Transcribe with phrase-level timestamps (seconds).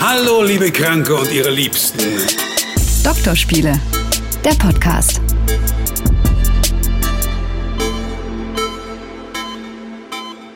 [0.00, 2.00] Hallo, liebe Kranke und ihre Liebsten.
[3.04, 3.80] Doktorspiele,
[4.44, 5.20] der Podcast.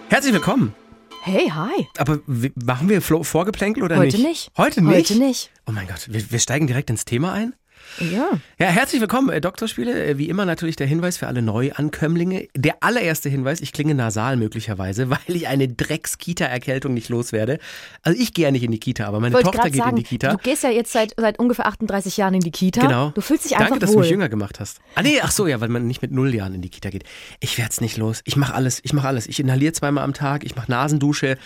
[0.09, 0.75] Herzlich willkommen.
[1.23, 1.87] Hey, hi.
[1.99, 2.19] Aber
[2.65, 4.27] machen wir Vorgeplänkel oder Heute nicht?
[4.27, 4.51] nicht.
[4.59, 5.11] Heute nicht?
[5.11, 5.51] Heute nicht.
[5.67, 7.55] Oh mein Gott, wir, wir steigen direkt ins Thema ein.
[7.99, 8.31] Ja.
[8.59, 10.07] Ja, herzlich willkommen, äh, Doktorspiele.
[10.07, 12.49] Äh, Wie immer natürlich der Hinweis für alle Neuankömmlinge.
[12.57, 17.59] Der allererste Hinweis, ich klinge nasal möglicherweise, weil ich eine Drecks-Kita-Erkältung nicht loswerde.
[18.03, 20.03] Also ich gehe ja nicht in die Kita, aber meine Tochter geht sagen, in die
[20.05, 20.31] Kita.
[20.31, 22.81] du gehst ja jetzt seit, seit ungefähr 38 Jahren in die Kita.
[22.81, 23.11] Genau.
[23.11, 23.97] Du fühlst dich einfach Danke, dass wohl.
[23.97, 24.81] du mich jünger gemacht hast.
[24.95, 27.05] Ah nee, ach so, ja, weil man nicht mit null Jahren in die Kita geht.
[27.41, 28.23] Ich werd's nicht los.
[28.25, 28.81] Ich mache alles.
[28.83, 29.27] Ich mache alles.
[29.27, 30.45] Ich inhaliere zweimal am Tag.
[30.45, 31.37] Ich mache Nasendusche.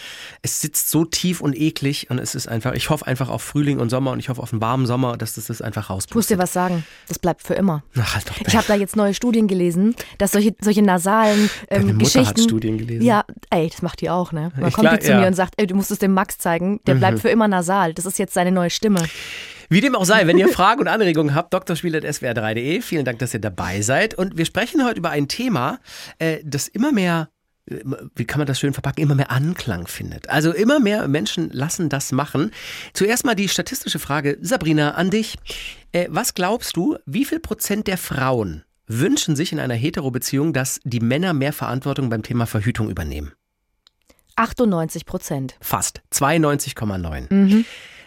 [0.42, 2.74] Es sitzt so tief und eklig und es ist einfach.
[2.74, 5.34] Ich hoffe einfach auf Frühling und Sommer und ich hoffe auf einen warmen Sommer, dass
[5.34, 6.84] das das einfach Ich muss dir was sagen.
[7.08, 7.82] Das bleibt für immer.
[7.98, 8.36] Ach, halt doch.
[8.46, 12.26] Ich habe da jetzt neue Studien gelesen, dass solche, solche nasalen Deine ähm, Mutter Geschichten.
[12.26, 13.04] hat Studien gelesen.
[13.04, 14.50] Ja, ey, das macht die auch, ne?
[14.56, 15.16] Man Ich kommt klar, die zu ja.
[15.16, 15.22] Mhm.
[15.22, 16.80] mir und sagt, ey, du musst es dem Max zeigen.
[16.86, 17.94] Der bleibt für immer nasal.
[17.94, 19.02] Das ist jetzt seine neue Stimme.
[19.68, 22.80] Wie dem auch sei, wenn ihr Fragen und Anregungen habt, drspiel.swr3.de.
[22.82, 24.14] Vielen Dank, dass ihr dabei seid.
[24.14, 25.78] Und wir sprechen heute über ein Thema,
[26.18, 27.28] äh, das immer mehr,
[27.66, 30.28] wie kann man das schön verpacken, immer mehr Anklang findet.
[30.30, 32.52] Also immer mehr Menschen lassen das machen.
[32.92, 35.36] Zuerst mal die statistische Frage, Sabrina, an dich.
[35.92, 40.80] Äh, Was glaubst du, wie viel Prozent der Frauen wünschen sich in einer Hetero-Beziehung, dass
[40.84, 43.32] die Männer mehr Verantwortung beim Thema Verhütung übernehmen?
[44.36, 45.56] 98 Prozent.
[45.60, 46.02] Fast.
[46.12, 47.64] 92,9.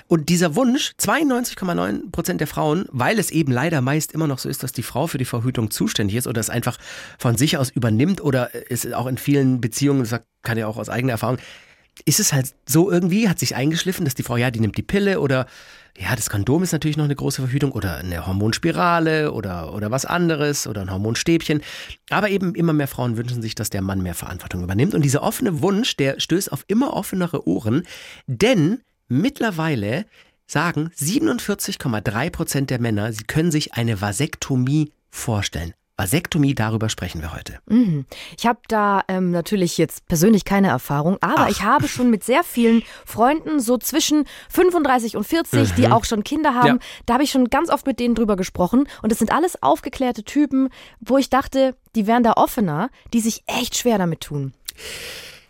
[0.10, 4.50] Und dieser Wunsch, 92,9 Prozent der Frauen, weil es eben leider meist immer noch so
[4.50, 6.80] ist, dass die Frau für die Verhütung zuständig ist oder es einfach
[7.20, 10.90] von sich aus übernimmt oder es auch in vielen Beziehungen, das kann ja auch aus
[10.90, 11.38] eigener Erfahrung,
[12.06, 14.82] ist es halt so irgendwie, hat sich eingeschliffen, dass die Frau, ja, die nimmt die
[14.82, 15.46] Pille oder
[15.96, 20.06] ja, das Kondom ist natürlich noch eine große Verhütung oder eine Hormonspirale oder, oder was
[20.06, 21.62] anderes oder ein Hormonstäbchen.
[22.10, 24.96] Aber eben immer mehr Frauen wünschen sich, dass der Mann mehr Verantwortung übernimmt.
[24.96, 27.84] Und dieser offene Wunsch, der stößt auf immer offenere Ohren,
[28.28, 28.80] denn
[29.10, 30.06] mittlerweile
[30.48, 35.74] sagen 47,3 Prozent der Männer, sie können sich eine Vasektomie vorstellen.
[35.98, 37.60] Vasektomie, darüber sprechen wir heute.
[37.68, 38.06] Mhm.
[38.38, 41.50] Ich habe da ähm, natürlich jetzt persönlich keine Erfahrung, aber Ach.
[41.50, 46.24] ich habe schon mit sehr vielen Freunden so zwischen 35 und 40, die auch schon
[46.24, 46.80] Kinder haben, Mhm.
[46.80, 46.88] Ja.
[47.06, 50.24] da habe ich schon ganz oft mit denen drüber gesprochen und es sind alles aufgeklärte
[50.24, 50.70] Typen,
[51.02, 54.54] wo ich dachte, die wären da offener, die sich echt schwer damit tun.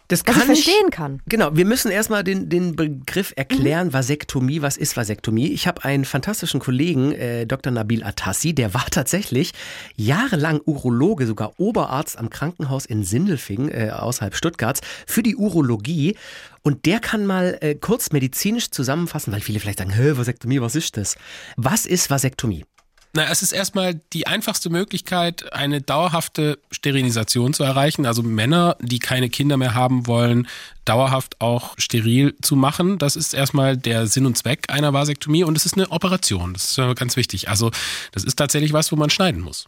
[0.10, 1.22] Das kann ich- verstehen kann.
[1.28, 4.62] Genau, wir müssen erstmal den, den Begriff erklären, Vasektomie.
[4.64, 5.48] Was ist Vasektomie?
[5.52, 7.72] Ich habe einen fantastischen Kollegen, äh, Dr.
[7.72, 9.52] Nabil Atassi, der war tatsächlich
[9.96, 16.18] jahrelang Urologe, sogar Oberarzt am Krankenhaus in Sindelfingen, äh, außerhalb Stuttgarts, für die Urologie.
[16.64, 20.76] Und der kann mal äh, kurz medizinisch zusammenfassen, weil viele vielleicht sagen, Hä, Vasektomie, was
[20.76, 21.16] ist das?
[21.56, 22.66] Was ist Vasektomie?
[23.12, 28.06] Na, es ist erstmal die einfachste Möglichkeit, eine dauerhafte Sterilisation zu erreichen.
[28.06, 30.48] Also Männer, die keine Kinder mehr haben wollen,
[30.86, 33.00] dauerhaft auch steril zu machen.
[33.00, 36.54] Das ist erstmal der Sinn und Zweck einer Vasektomie und es ist eine Operation.
[36.54, 37.50] Das ist ganz wichtig.
[37.50, 37.72] Also
[38.12, 39.66] das ist tatsächlich was, wo man schneiden muss.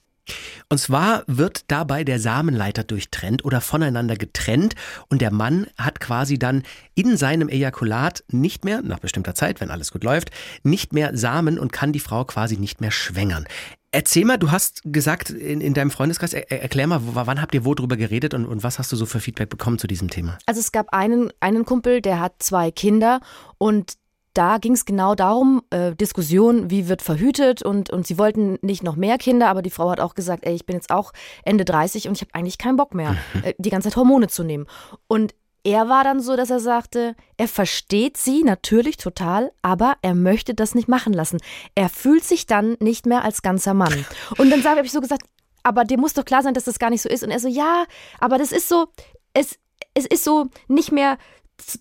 [0.69, 4.75] Und zwar wird dabei der Samenleiter durchtrennt oder voneinander getrennt
[5.09, 6.63] und der Mann hat quasi dann
[6.95, 10.31] in seinem Ejakulat nicht mehr, nach bestimmter Zeit, wenn alles gut läuft,
[10.63, 13.45] nicht mehr Samen und kann die Frau quasi nicht mehr schwängern.
[13.93, 17.53] Erzähl mal, du hast gesagt in, in deinem Freundeskreis, er, er- erklär mal, wann habt
[17.53, 20.09] ihr wo drüber geredet und, und was hast du so für Feedback bekommen zu diesem
[20.09, 20.37] Thema?
[20.45, 23.19] Also es gab einen, einen Kumpel, der hat zwei Kinder
[23.57, 23.95] und
[24.33, 28.83] da ging es genau darum, äh, Diskussion, wie wird verhütet und, und sie wollten nicht
[28.83, 31.11] noch mehr Kinder, aber die Frau hat auch gesagt, ey, ich bin jetzt auch
[31.43, 34.43] Ende 30 und ich habe eigentlich keinen Bock mehr, äh, die ganze Zeit Hormone zu
[34.43, 34.67] nehmen.
[35.07, 35.33] Und
[35.63, 40.55] er war dann so, dass er sagte, er versteht sie natürlich total, aber er möchte
[40.55, 41.37] das nicht machen lassen.
[41.75, 44.05] Er fühlt sich dann nicht mehr als ganzer Mann.
[44.37, 45.23] Und dann habe ich so gesagt,
[45.63, 47.23] aber dir muss doch klar sein, dass das gar nicht so ist.
[47.23, 47.85] Und er so, ja,
[48.19, 48.87] aber das ist so,
[49.33, 49.59] es,
[49.93, 51.17] es ist so nicht mehr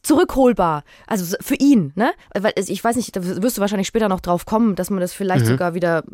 [0.02, 0.84] zurückholbar.
[1.06, 2.12] Also so für ihn, ne?
[2.38, 5.00] Weil es- ich weiß nicht, da wirst du wahrscheinlich später noch drauf kommen, dass man
[5.00, 6.04] das vielleicht sogar wieder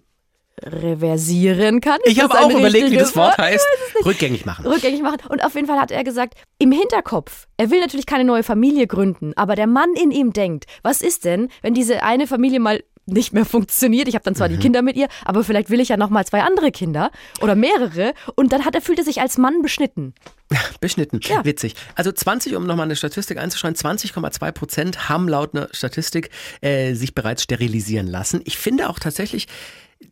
[0.62, 1.98] reversieren kann.
[2.04, 3.66] Ist Ich habe auch überlegt, wie das Wort heißt.
[4.04, 4.66] Rückgängig machen.
[4.66, 5.18] rückgängig machen.
[5.28, 8.86] Und auf jeden Fall hat er gesagt, im Hinterkopf, er will natürlich keine neue Familie
[8.86, 12.82] gründen, aber der Mann in ihm denkt, was ist denn, wenn diese eine Familie mal
[13.06, 14.08] nicht mehr funktioniert.
[14.08, 16.26] Ich habe dann zwar die Kinder mit ihr, aber vielleicht will ich ja noch mal
[16.26, 17.10] zwei andere Kinder
[17.40, 18.12] oder mehrere.
[18.34, 20.14] Und dann hat er fühlt er sich als Mann beschnitten.
[20.80, 21.20] Beschnitten.
[21.22, 21.44] Ja.
[21.44, 21.74] Witzig.
[21.94, 26.30] Also 20, um nochmal eine Statistik einzuschreiben, 20,2 Prozent haben laut einer Statistik
[26.60, 28.40] äh, sich bereits sterilisieren lassen.
[28.44, 29.46] Ich finde auch tatsächlich,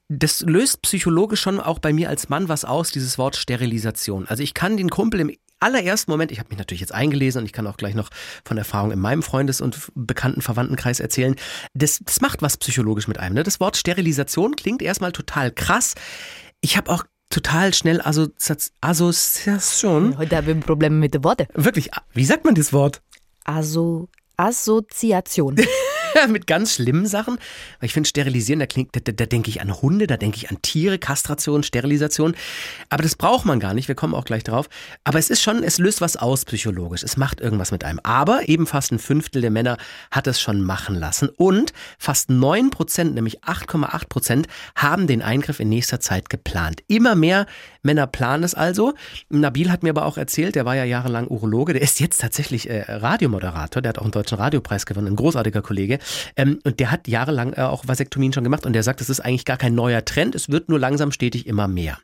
[0.08, 4.26] das löst psychologisch schon auch bei mir als Mann was aus, dieses Wort Sterilisation.
[4.26, 5.30] Also ich kann den Kumpel im
[5.64, 8.10] allerersten Moment, ich habe mich natürlich jetzt eingelesen und ich kann auch gleich noch
[8.44, 11.34] von Erfahrung in meinem Freundes- und bekannten Verwandtenkreis erzählen.
[11.72, 13.34] Das, das macht was psychologisch mit einem.
[13.34, 13.42] Ne?
[13.42, 15.94] Das Wort Sterilisation klingt erstmal total krass.
[16.60, 20.18] Ich habe auch total schnell Assozi Assoziation.
[20.18, 21.46] Heute haben wir Probleme mit den Worten.
[21.54, 23.02] Wirklich, wie sagt man das Wort?
[23.44, 25.56] Aso Assoziation.
[26.28, 27.36] mit ganz schlimmen Sachen.
[27.80, 30.50] Weil ich finde, sterilisieren, da, klingt, da, da, denke ich an Hunde, da denke ich
[30.50, 32.34] an Tiere, Kastration, Sterilisation.
[32.88, 34.68] Aber das braucht man gar nicht, wir kommen auch gleich drauf.
[35.04, 37.02] Aber es ist schon, es löst was aus psychologisch.
[37.02, 38.00] Es macht irgendwas mit einem.
[38.02, 39.78] Aber eben fast ein Fünftel der Männer
[40.10, 41.28] hat es schon machen lassen.
[41.28, 46.82] Und fast neun Prozent, nämlich 8,8 Prozent, haben den Eingriff in nächster Zeit geplant.
[46.88, 47.46] Immer mehr
[47.84, 48.94] Männer planen es also.
[49.28, 52.68] Nabil hat mir aber auch erzählt, der war ja jahrelang Urologe, der ist jetzt tatsächlich
[52.68, 55.98] äh, Radiomoderator, der hat auch einen deutschen Radiopreis gewonnen, ein großartiger Kollege.
[56.36, 59.20] Ähm, und der hat jahrelang äh, auch Vasektomien schon gemacht und der sagt, das ist
[59.20, 61.98] eigentlich gar kein neuer Trend, es wird nur langsam stetig immer mehr.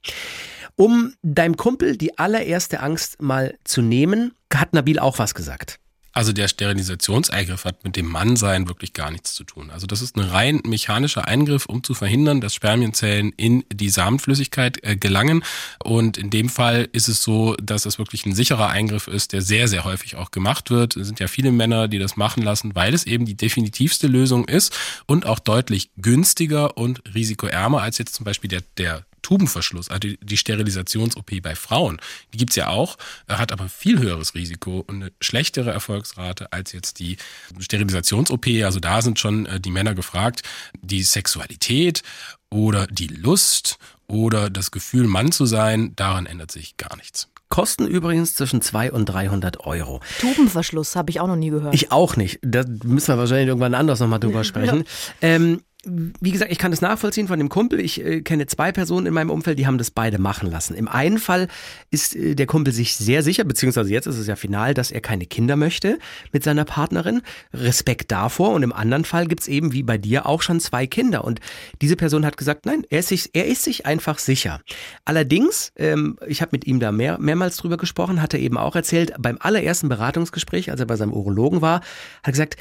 [0.77, 5.79] Um deinem Kumpel die allererste Angst mal zu nehmen, hat Nabil auch was gesagt.
[6.13, 9.71] Also der Sterilisationseingriff hat mit dem Mannsein wirklich gar nichts zu tun.
[9.71, 14.83] Also das ist ein rein mechanischer Eingriff, um zu verhindern, dass Spermienzellen in die Samenflüssigkeit
[14.83, 15.45] äh, gelangen.
[15.85, 19.43] Und in dem Fall ist es so, dass es wirklich ein sicherer Eingriff ist, der
[19.43, 20.97] sehr, sehr häufig auch gemacht wird.
[20.97, 24.49] Es sind ja viele Männer, die das machen lassen, weil es eben die definitivste Lösung
[24.49, 24.77] ist
[25.07, 30.37] und auch deutlich günstiger und risikoärmer als jetzt zum Beispiel der, der Tubenverschluss, also die
[30.37, 32.01] Sterilisations-OP bei Frauen,
[32.33, 32.97] die gibt's ja auch,
[33.29, 37.17] hat aber viel höheres Risiko und eine schlechtere Erfolgsrate als jetzt die
[37.59, 38.47] Sterilisations-OP.
[38.65, 40.43] Also da sind schon äh, die Männer gefragt,
[40.83, 42.03] die Sexualität
[42.51, 47.29] oder die Lust oder das Gefühl, Mann zu sein, daran ändert sich gar nichts.
[47.49, 50.01] Kosten übrigens zwischen 200 und 300 Euro.
[50.21, 51.75] Tubenverschluss habe ich auch noch nie gehört.
[51.75, 52.39] Ich auch nicht.
[52.43, 54.85] Da müssen wir wahrscheinlich irgendwann anders nochmal drüber sprechen.
[55.21, 55.29] Ja.
[55.29, 57.81] Ähm, wie gesagt, ich kann das nachvollziehen von dem Kumpel.
[57.81, 60.75] Ich äh, kenne zwei Personen in meinem Umfeld, die haben das beide machen lassen.
[60.75, 61.49] Im einen Fall
[61.91, 65.01] ist äh, der Kumpel sich sehr sicher, beziehungsweise jetzt ist es ja final, dass er
[65.01, 65.99] keine Kinder möchte
[66.33, 67.23] mit seiner Partnerin.
[67.55, 68.51] Respekt davor.
[68.51, 71.25] Und im anderen Fall gibt's eben wie bei dir auch schon zwei Kinder.
[71.25, 71.41] Und
[71.81, 74.61] diese Person hat gesagt, nein, er ist sich, er ist sich einfach sicher.
[75.07, 78.77] Allerdings, ähm, ich habe mit ihm da mehr, mehrmals drüber gesprochen, hat er eben auch
[78.77, 81.81] erzählt, beim allerersten Beratungsgespräch, als er bei seinem Urologen war,
[82.23, 82.57] hat gesagt,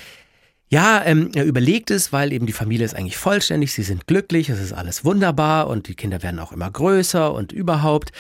[0.70, 4.50] ja, ähm, er überlegt es, weil eben die Familie ist eigentlich vollständig, sie sind glücklich,
[4.50, 8.12] es ist alles wunderbar und die Kinder werden auch immer größer und überhaupt.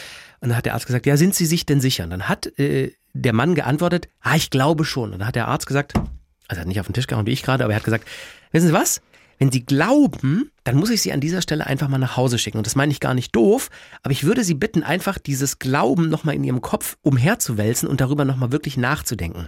[0.41, 2.05] Und dann hat der Arzt gesagt, ja, sind Sie sich denn sicher?
[2.05, 5.13] Und dann hat äh, der Mann geantwortet, ah, ich glaube schon.
[5.13, 6.07] Und dann hat der Arzt gesagt, also
[6.49, 8.07] er hat nicht auf den Tisch gehauen wie ich gerade, aber er hat gesagt,
[8.51, 9.01] wissen Sie was?
[9.37, 12.57] Wenn Sie glauben, dann muss ich Sie an dieser Stelle einfach mal nach Hause schicken.
[12.57, 13.69] Und das meine ich gar nicht doof,
[14.01, 18.25] aber ich würde Sie bitten, einfach dieses Glauben nochmal in Ihrem Kopf umherzuwälzen und darüber
[18.25, 19.47] nochmal wirklich nachzudenken.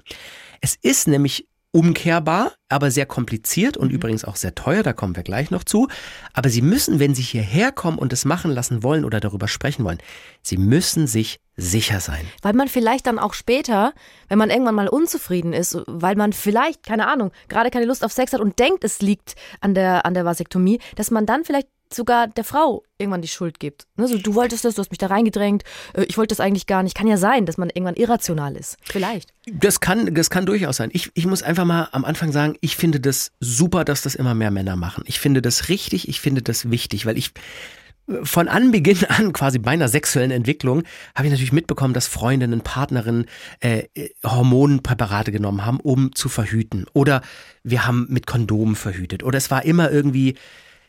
[0.62, 3.96] Es ist nämlich umkehrbar, aber sehr kompliziert und mhm.
[3.96, 5.88] übrigens auch sehr teuer, da kommen wir gleich noch zu.
[6.34, 9.86] Aber Sie müssen, wenn Sie hierher kommen und es machen lassen wollen oder darüber sprechen
[9.86, 10.00] wollen,
[10.42, 12.26] Sie müssen sich sicher sein.
[12.42, 13.94] Weil man vielleicht dann auch später,
[14.28, 18.12] wenn man irgendwann mal unzufrieden ist, weil man vielleicht, keine Ahnung, gerade keine Lust auf
[18.12, 21.68] Sex hat und denkt, es liegt an der, an der Vasektomie, dass man dann vielleicht
[21.94, 23.88] sogar der Frau irgendwann die Schuld gibt.
[23.98, 26.68] Ne, so, du wolltest das, du hast mich da reingedrängt, äh, ich wollte das eigentlich
[26.68, 26.96] gar nicht.
[26.96, 28.78] Kann ja sein, dass man irgendwann irrational ist.
[28.84, 29.34] Vielleicht.
[29.48, 30.90] Das kann, das kann durchaus sein.
[30.94, 34.34] Ich, ich muss einfach mal am Anfang sagen, ich finde das super, dass das immer
[34.36, 35.04] mehr Männer machen.
[35.08, 37.32] Ich finde das richtig, ich finde das wichtig, weil ich
[38.08, 40.84] äh, von Anbeginn an, quasi bei einer sexuellen Entwicklung,
[41.16, 43.26] habe ich natürlich mitbekommen, dass Freundinnen, Partnerinnen
[43.60, 46.86] äh, äh, Hormonpräparate genommen haben, um zu verhüten.
[46.94, 47.22] Oder
[47.64, 49.24] wir haben mit Kondomen verhütet.
[49.24, 50.36] Oder es war immer irgendwie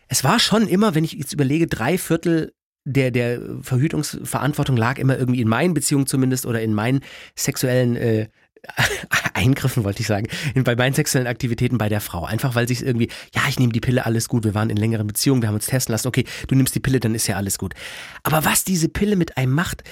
[0.08, 2.52] es war schon immer, wenn ich jetzt überlege, drei Viertel
[2.84, 7.00] der, der Verhütungsverantwortung lag immer irgendwie in meinen Beziehungen zumindest oder in meinen
[7.36, 8.28] sexuellen äh,
[9.34, 12.24] Eingriffen, wollte ich sagen, bei meinen sexuellen Aktivitäten bei der Frau.
[12.24, 15.06] Einfach weil sich irgendwie, ja, ich nehme die Pille, alles gut, wir waren in längeren
[15.06, 17.58] Beziehungen, wir haben uns testen lassen, okay, du nimmst die Pille, dann ist ja alles
[17.58, 17.74] gut.
[18.22, 19.82] Aber was diese Pille mit einem macht,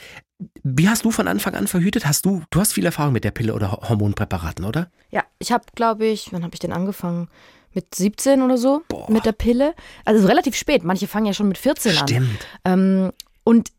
[0.63, 2.07] wie hast du von Anfang an verhütet?
[2.07, 4.91] Hast du, du hast viel Erfahrung mit der Pille oder Hormonpräparaten, oder?
[5.11, 7.29] Ja, ich habe, glaube ich, wann habe ich denn angefangen?
[7.75, 9.11] Mit 17 oder so Boah.
[9.11, 9.75] mit der Pille.
[10.05, 10.85] Also relativ spät.
[10.85, 12.47] Manche fangen ja schon mit 14 Stimmt.
[12.65, 12.81] an.
[12.81, 13.13] Ähm,
[13.45, 13.71] und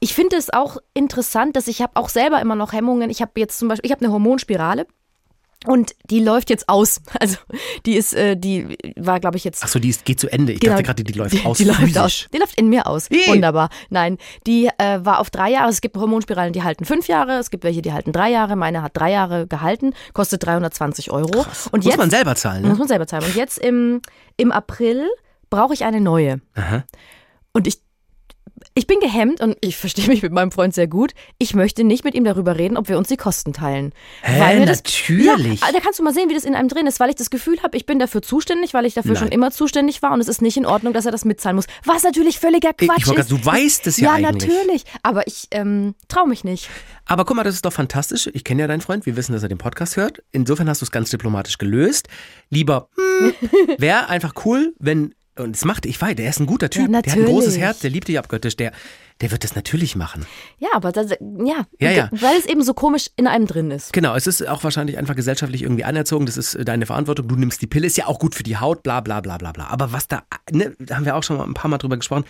[0.00, 3.10] ich finde es auch interessant, dass ich habe auch selber immer noch Hemmungen.
[3.10, 4.86] Ich habe jetzt zum Beispiel, ich habe eine Hormonspirale.
[5.66, 7.00] Und die läuft jetzt aus.
[7.20, 7.36] Also
[7.84, 9.62] die ist, äh, die war, glaube ich, jetzt.
[9.62, 10.54] Ach so, die ist, geht zu Ende.
[10.54, 11.58] Ich genau, dachte gerade, die läuft aus.
[11.58, 12.28] Die, die läuft aus.
[12.32, 13.08] Die läuft in mir aus.
[13.10, 13.28] Hey.
[13.28, 13.68] Wunderbar.
[13.90, 15.68] Nein, die äh, war auf drei Jahre.
[15.68, 17.32] Es gibt Hormonspiralen, die halten fünf Jahre.
[17.32, 18.56] Es gibt welche, die halten drei Jahre.
[18.56, 21.42] Meine hat drei Jahre gehalten, kostet 320 Euro.
[21.42, 21.66] Krass.
[21.66, 22.62] Und muss jetzt, man selber zahlen.
[22.62, 22.68] Ne?
[22.68, 23.24] Muss man selber zahlen.
[23.24, 24.00] Und jetzt im,
[24.38, 25.06] im April
[25.50, 26.40] brauche ich eine neue.
[26.54, 26.84] Aha.
[27.52, 27.80] Und ich
[28.74, 31.12] ich bin gehemmt und ich verstehe mich mit meinem Freund sehr gut.
[31.38, 33.92] Ich möchte nicht mit ihm darüber reden, ob wir uns die Kosten teilen.
[34.22, 35.60] Hä, weil natürlich.
[35.60, 37.16] Das, ja, da kannst du mal sehen, wie das in einem drin ist, weil ich
[37.16, 39.20] das Gefühl habe, ich bin dafür zuständig, weil ich dafür Nein.
[39.20, 41.66] schon immer zuständig war und es ist nicht in Ordnung, dass er das mitzahlen muss.
[41.84, 43.30] Was natürlich völliger Quatsch ich, ich ist.
[43.30, 44.50] Du weißt es ja, ja eigentlich.
[44.50, 44.84] Ja, natürlich.
[45.02, 46.68] Aber ich ähm, traue mich nicht.
[47.06, 48.30] Aber guck mal, das ist doch fantastisch.
[48.32, 49.06] Ich kenne ja deinen Freund.
[49.06, 50.22] Wir wissen, dass er den Podcast hört.
[50.32, 52.08] Insofern hast du es ganz diplomatisch gelöst.
[52.50, 53.34] Lieber, hm,
[53.78, 57.02] wäre einfach cool, wenn und es macht, ich weiß, der ist ein guter Typ, Ja,
[57.02, 57.58] der hat ein großes.
[57.58, 58.72] Herz, der liebt dich abgöttisch, der,
[59.20, 60.26] der wird das natürlich machen.
[60.58, 62.08] Ja, aber das, ja, Ja, ja.
[62.12, 63.92] weil es eben so komisch in einem drin ist.
[63.92, 67.36] Genau, es ist auch wahrscheinlich einfach gesellschaftlich irgendwie anerzogen, das ist äh, deine Verantwortung, du
[67.36, 69.66] nimmst die Pille, ist ja auch gut für die Haut, bla bla bla bla bla.
[69.68, 72.24] Aber was da, ne, da haben wir auch schon mal ein paar Mal drüber gesprochen,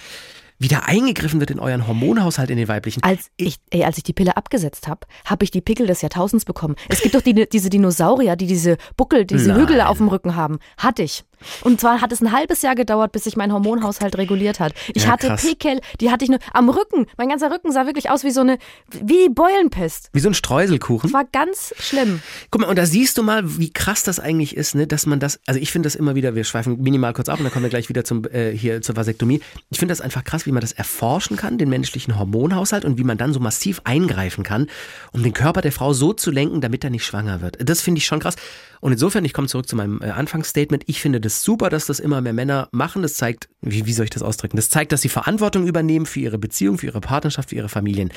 [0.63, 3.03] wie da eingegriffen wird in euren Hormonhaushalt, in den weiblichen.
[3.03, 6.45] Als ich, ey, als ich die Pille abgesetzt habe, habe ich die Pickel des Jahrtausends
[6.45, 6.77] bekommen.
[6.91, 9.61] Es gibt doch die, diese Dinosaurier, die diese Buckel, diese Nein.
[9.63, 10.59] Hügel auf dem Rücken haben.
[10.77, 11.25] Hatte ich.
[11.63, 14.73] Und zwar hat es ein halbes Jahr gedauert, bis sich mein Hormonhaushalt reguliert hat.
[14.95, 15.43] Ich Ja, hatte krass.
[15.43, 17.07] Pickel, die hatte ich nur am Rücken.
[17.17, 18.59] Mein ganzer Rücken sah wirklich aus wie so eine,
[18.91, 20.11] wie die Beulenpest.
[20.13, 21.09] Wie so ein Streuselkuchen.
[21.09, 22.21] Es war ganz schlimm.
[22.51, 25.21] Guck mal, und da siehst du mal, wie krass das eigentlich ist, ne, dass man
[25.21, 27.65] das, also ich finde das immer wieder, wir schweifen minimal kurz ab und dann kommen
[27.65, 29.41] wir gleich wieder zum, äh, hier zur Vasektomie.
[29.71, 33.05] Ich finde das einfach krass, wie man das erforschen kann, den menschlichen Hormonhaushalt und wie
[33.05, 34.69] man dann so massiv eingreifen kann,
[35.13, 37.59] um den Körper der Frau so zu lenken, damit er nicht schwanger wird.
[37.61, 38.37] Das finde ich schon krass.
[38.81, 42.01] Und insofern, ich komme zurück zu meinem äh, Anfangsstatement, ich finde das super, dass das
[42.01, 43.03] immer mehr Männer machen.
[43.03, 44.57] Das zeigt, wie, wie soll ich das ausdrücken?
[44.57, 48.11] Das zeigt, dass sie Verantwortung übernehmen für ihre Beziehung, für ihre Partnerschaft, für ihre Familien.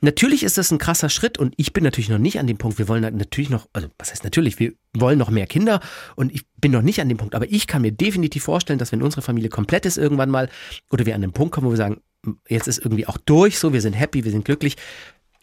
[0.00, 2.78] Natürlich ist das ein krasser Schritt und ich bin natürlich noch nicht an dem Punkt.
[2.78, 5.80] Wir wollen natürlich noch, also was heißt natürlich, wir wollen noch mehr Kinder
[6.14, 7.34] und ich bin noch nicht an dem Punkt.
[7.34, 10.48] Aber ich kann mir definitiv vorstellen, dass wenn unsere Familie komplett ist irgendwann mal
[10.90, 12.00] oder wir an den Punkt kommen, wo wir sagen,
[12.48, 14.76] jetzt ist irgendwie auch durch, so wir sind happy, wir sind glücklich.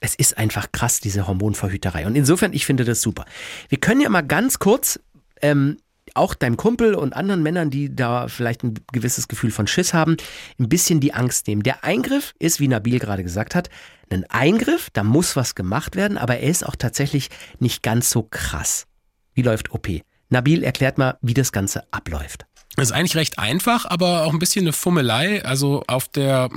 [0.04, 2.06] Es ist einfach krass, diese Hormonverhüterei.
[2.06, 3.24] Und insofern, ich finde das super.
[3.70, 5.00] Wir können ja mal ganz kurz
[5.42, 5.78] ähm,
[6.14, 10.18] auch deinem Kumpel und anderen Männern, die da vielleicht ein gewisses Gefühl von Schiss haben,
[10.60, 11.64] ein bisschen die Angst nehmen.
[11.64, 13.70] Der Eingriff ist, wie Nabil gerade gesagt hat,
[14.10, 17.30] ein Eingriff, da muss was gemacht werden, aber er ist auch tatsächlich
[17.60, 18.86] nicht ganz so krass.
[19.34, 19.88] Wie läuft OP?
[20.34, 22.46] Nabil erklärt mal, wie das Ganze abläuft.
[22.76, 25.46] Das ist eigentlich recht einfach, aber auch ein bisschen eine Fummelei.
[25.46, 26.50] Also auf der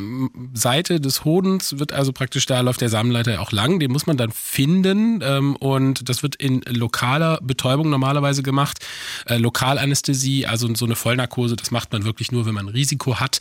[0.55, 4.17] Seite des Hodens wird also praktisch, da läuft der Samenleiter auch lang, den muss man
[4.17, 8.79] dann finden ähm, und das wird in lokaler Betäubung normalerweise gemacht.
[9.27, 13.41] Äh, Lokalanästhesie, also so eine Vollnarkose, das macht man wirklich nur, wenn man Risiko hat.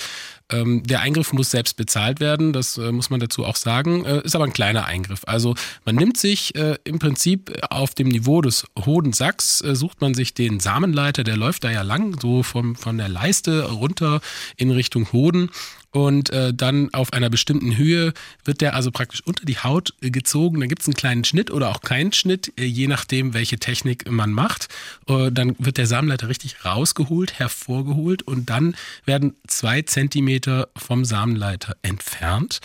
[0.51, 4.21] Ähm, der Eingriff muss selbst bezahlt werden, das äh, muss man dazu auch sagen, äh,
[4.23, 5.21] ist aber ein kleiner Eingriff.
[5.25, 10.13] Also man nimmt sich äh, im Prinzip auf dem Niveau des Hodensacks, äh, sucht man
[10.13, 14.21] sich den Samenleiter, der läuft da ja lang, so vom, von der Leiste runter
[14.57, 15.49] in Richtung Hoden.
[15.95, 18.11] Und äh, dann auf einer bestimmten Höhe
[18.43, 20.59] wird der also praktisch unter die Haut gezogen.
[20.59, 24.11] Dann gibt es einen kleinen Schnitt oder auch keinen Schnitt, äh, je nachdem, welche Technik
[24.11, 24.67] man macht.
[25.07, 31.77] Äh, dann wird der Samenleiter richtig rausgeholt, hervorgeholt und dann werden zwei Zentimeter vom Samenleiter
[31.81, 32.59] entfernt.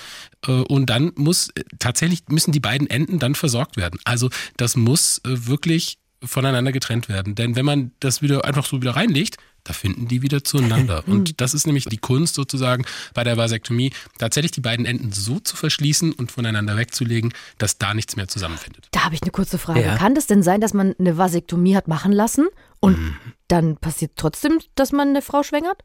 [0.45, 4.01] Äh, und dann muss tatsächlich müssen die beiden Enden dann versorgt werden.
[4.03, 7.35] Also das muss wirklich voneinander getrennt werden.
[7.35, 11.03] Denn wenn man das wieder einfach so wieder reinlegt, da finden die wieder zueinander.
[11.07, 12.85] Und das ist nämlich die Kunst sozusagen
[13.15, 17.93] bei der Vasektomie, tatsächlich die beiden Enden so zu verschließen und voneinander wegzulegen, dass da
[17.95, 18.89] nichts mehr zusammenfindet.
[18.93, 19.83] Da habe ich eine kurze Frage.
[19.83, 19.97] Ja.
[19.97, 22.49] Kann das denn sein, dass man eine Vasektomie hat machen lassen
[22.81, 23.17] und Mhm.
[23.49, 25.83] dann passiert trotzdem, dass man eine Frau schwängert?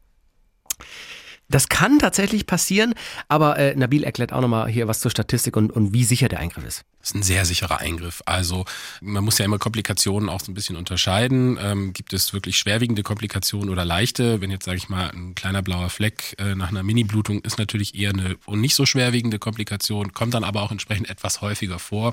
[1.48, 2.94] Das kann tatsächlich passieren,
[3.28, 6.40] aber äh, Nabil erklärt auch nochmal hier was zur Statistik und, und wie sicher der
[6.40, 6.84] Eingriff ist.
[7.06, 8.20] Ist ein sehr sicherer Eingriff.
[8.26, 8.64] Also
[9.00, 11.56] man muss ja immer Komplikationen auch so ein bisschen unterscheiden.
[11.62, 14.40] Ähm, gibt es wirklich schwerwiegende Komplikationen oder leichte?
[14.40, 17.94] Wenn jetzt, sage ich mal, ein kleiner blauer Fleck äh, nach einer Mini-Blutung ist natürlich
[17.94, 22.12] eher eine und nicht so schwerwiegende Komplikation, kommt dann aber auch entsprechend etwas häufiger vor.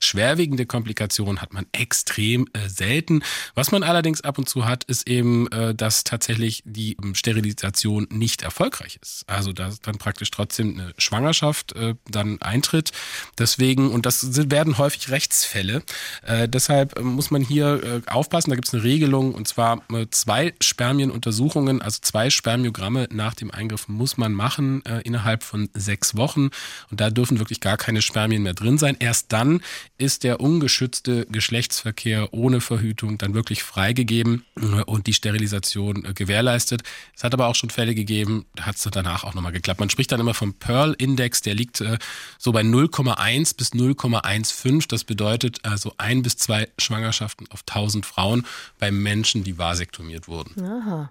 [0.00, 3.22] Schwerwiegende Komplikationen hat man extrem äh, selten.
[3.54, 8.08] Was man allerdings ab und zu hat, ist eben, äh, dass tatsächlich die ähm, Sterilisation
[8.10, 9.22] nicht erfolgreich ist.
[9.28, 12.90] Also dass dann praktisch trotzdem eine Schwangerschaft äh, dann eintritt.
[13.38, 15.82] Deswegen, und das sind, werden häufig Rechtsfälle.
[16.22, 18.50] Äh, deshalb muss man hier äh, aufpassen.
[18.50, 23.50] Da gibt es eine Regelung und zwar äh, zwei Spermienuntersuchungen, also zwei Spermiogramme nach dem
[23.50, 26.50] Eingriff muss man machen äh, innerhalb von sechs Wochen.
[26.90, 28.96] Und da dürfen wirklich gar keine Spermien mehr drin sein.
[28.98, 29.60] Erst dann
[29.98, 36.82] ist der ungeschützte Geschlechtsverkehr ohne Verhütung dann wirklich freigegeben äh, und die Sterilisation äh, gewährleistet.
[37.16, 39.80] Es hat aber auch schon Fälle gegeben, da hat es danach auch nochmal geklappt.
[39.80, 41.82] Man spricht dann immer vom Pearl-Index, der liegt
[42.38, 43.74] so bei 0,1 bis
[44.20, 44.88] 0,15.
[44.88, 48.46] Das bedeutet also ein bis zwei Schwangerschaften auf 1000 Frauen
[48.78, 50.62] bei Menschen, die vasektomiert wurden.
[50.62, 51.10] Aha.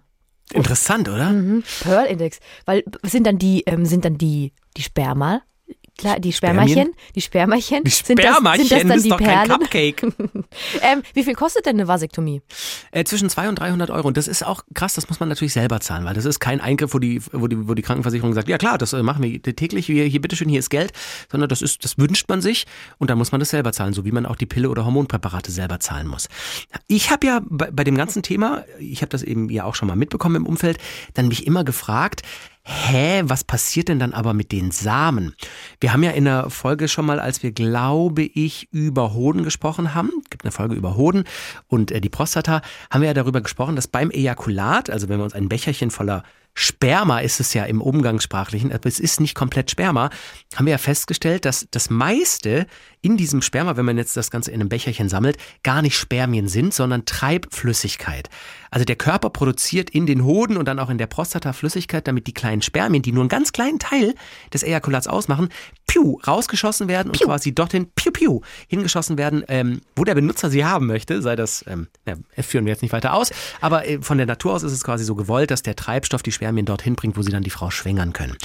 [0.51, 1.29] Interessant, oder?
[1.29, 1.63] Mhm.
[1.81, 2.39] Pearl-Index.
[2.65, 5.41] Weil sind dann die, ähm, sind dann die, die Sperma,
[6.03, 9.48] klar, die Spermachen, die Spermachen, Die sind das, sind das dann ist die doch kein
[9.48, 9.50] Perlen?
[9.50, 10.03] Cupcake.
[10.81, 12.41] ähm, wie viel kostet denn eine Vasektomie?
[12.91, 14.07] Äh, zwischen 200 und 300 Euro.
[14.07, 16.62] Und das ist auch krass, das muss man natürlich selber zahlen, weil das ist kein
[16.62, 19.41] Eingriff, wo die, wo die, wo die Krankenversicherung sagt, ja klar, das äh, machen wir
[19.41, 20.91] täglich, hier, hier bitteschön, hier ist Geld,
[21.31, 22.65] sondern das ist, das wünscht man sich
[22.98, 25.51] und dann muss man das selber zahlen, so wie man auch die Pille oder Hormonpräparate
[25.51, 26.27] selber zahlen muss.
[26.88, 29.88] Ich habe ja bei, bei dem ganzen Thema, ich habe das eben ja auch schon
[29.88, 30.77] mal mitbekommen im Umfeld,
[31.13, 32.24] dann mich immer gefragt,
[32.65, 35.36] Hä, was passiert denn dann aber mit den Samen?
[35.82, 39.93] Wir haben ja in der Folge schon mal, als wir, glaube ich, über Hoden gesprochen
[39.93, 41.25] haben, gibt eine Folge über Hoden
[41.67, 45.25] und äh, die Prostata, haben wir ja darüber gesprochen, dass beim Ejakulat, also wenn wir
[45.25, 46.24] uns ein Becherchen voller
[46.55, 50.10] Sperma ist es ja im Umgangssprachlichen, aber es ist nicht komplett Sperma,
[50.55, 52.67] haben wir ja festgestellt, dass das meiste
[53.01, 56.48] in diesem Sperma, wenn man jetzt das Ganze in einem Becherchen sammelt, gar nicht Spermien
[56.48, 58.29] sind, sondern Treibflüssigkeit.
[58.72, 62.27] Also der Körper produziert in den Hoden und dann auch in der Prostata Flüssigkeit, damit
[62.27, 64.15] die kleinen Spermien, die nur einen ganz kleinen Teil
[64.53, 65.50] des Ejakulats ausmachen,
[65.86, 70.65] piu, rausgeschossen werden und quasi dorthin, piu, piu, hingeschossen werden, ähm, wo der Benutzer sie
[70.65, 74.17] haben möchte, sei das, ähm, na, führen wir jetzt nicht weiter aus, aber äh, von
[74.17, 77.17] der Natur aus ist es quasi so gewollt, dass der Treibstoff die Spermien dorthin bringt,
[77.17, 78.35] wo sie dann die Frau schwängern können.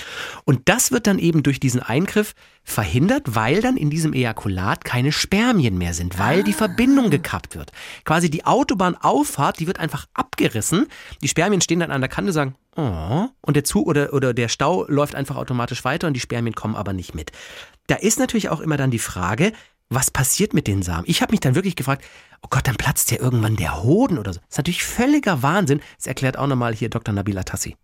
[0.44, 5.12] Und das wird dann eben durch diesen Eingriff verhindert, weil dann in diesem Ejakulat keine
[5.12, 7.72] Spermien mehr sind, weil die Verbindung gekappt wird.
[8.04, 10.86] Quasi die Autobahnauffahrt, die wird einfach abgerissen.
[11.22, 14.34] Die Spermien stehen dann an der Kante und sagen, oh, und der Zug oder, oder
[14.34, 17.32] der Stau läuft einfach automatisch weiter und die Spermien kommen aber nicht mit.
[17.86, 19.52] Da ist natürlich auch immer dann die Frage,
[19.90, 21.04] was passiert mit den Samen?
[21.06, 22.04] Ich habe mich dann wirklich gefragt,
[22.42, 24.40] oh Gott, dann platzt ja irgendwann der Hoden oder so.
[24.40, 25.80] Das ist natürlich völliger Wahnsinn.
[25.96, 27.14] Das erklärt auch nochmal hier Dr.
[27.14, 27.76] Nabila Tassi.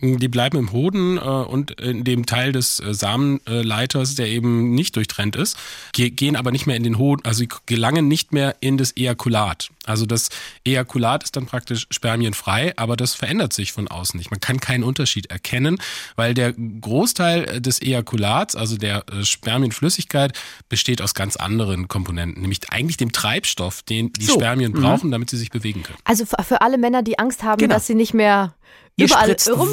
[0.00, 4.94] Die bleiben im Hoden äh, und in dem Teil des äh, Samenleiters, der eben nicht
[4.94, 5.56] durchtrennt ist,
[5.92, 9.70] ge gehen aber nicht mehr in den Hoden, also gelangen nicht mehr in das Ejakulat.
[9.86, 10.28] Also das
[10.64, 14.30] Ejakulat ist dann praktisch spermienfrei, aber das verändert sich von außen nicht.
[14.30, 15.78] Man kann keinen Unterschied erkennen,
[16.14, 20.32] weil der Großteil des Ejakulats, also der äh, Spermienflüssigkeit,
[20.68, 24.34] besteht aus ganz anderen Komponenten, nämlich eigentlich dem Treibstoff, den die So.
[24.34, 25.98] Spermien brauchen, damit sie sich bewegen können.
[26.04, 27.74] Also für, für alle Männer, die Angst haben, Genau.
[27.74, 28.54] dass sie nicht mehr
[28.98, 29.28] Ihr überall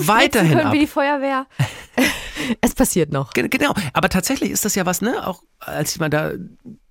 [0.08, 0.74] weiterhin können ab.
[0.74, 1.46] wie die Feuerwehr.
[2.62, 3.32] es passiert noch.
[3.34, 5.26] Ge- Genau, aber tatsächlich ist das ja was, ne?
[5.28, 6.32] Auch als ich mal da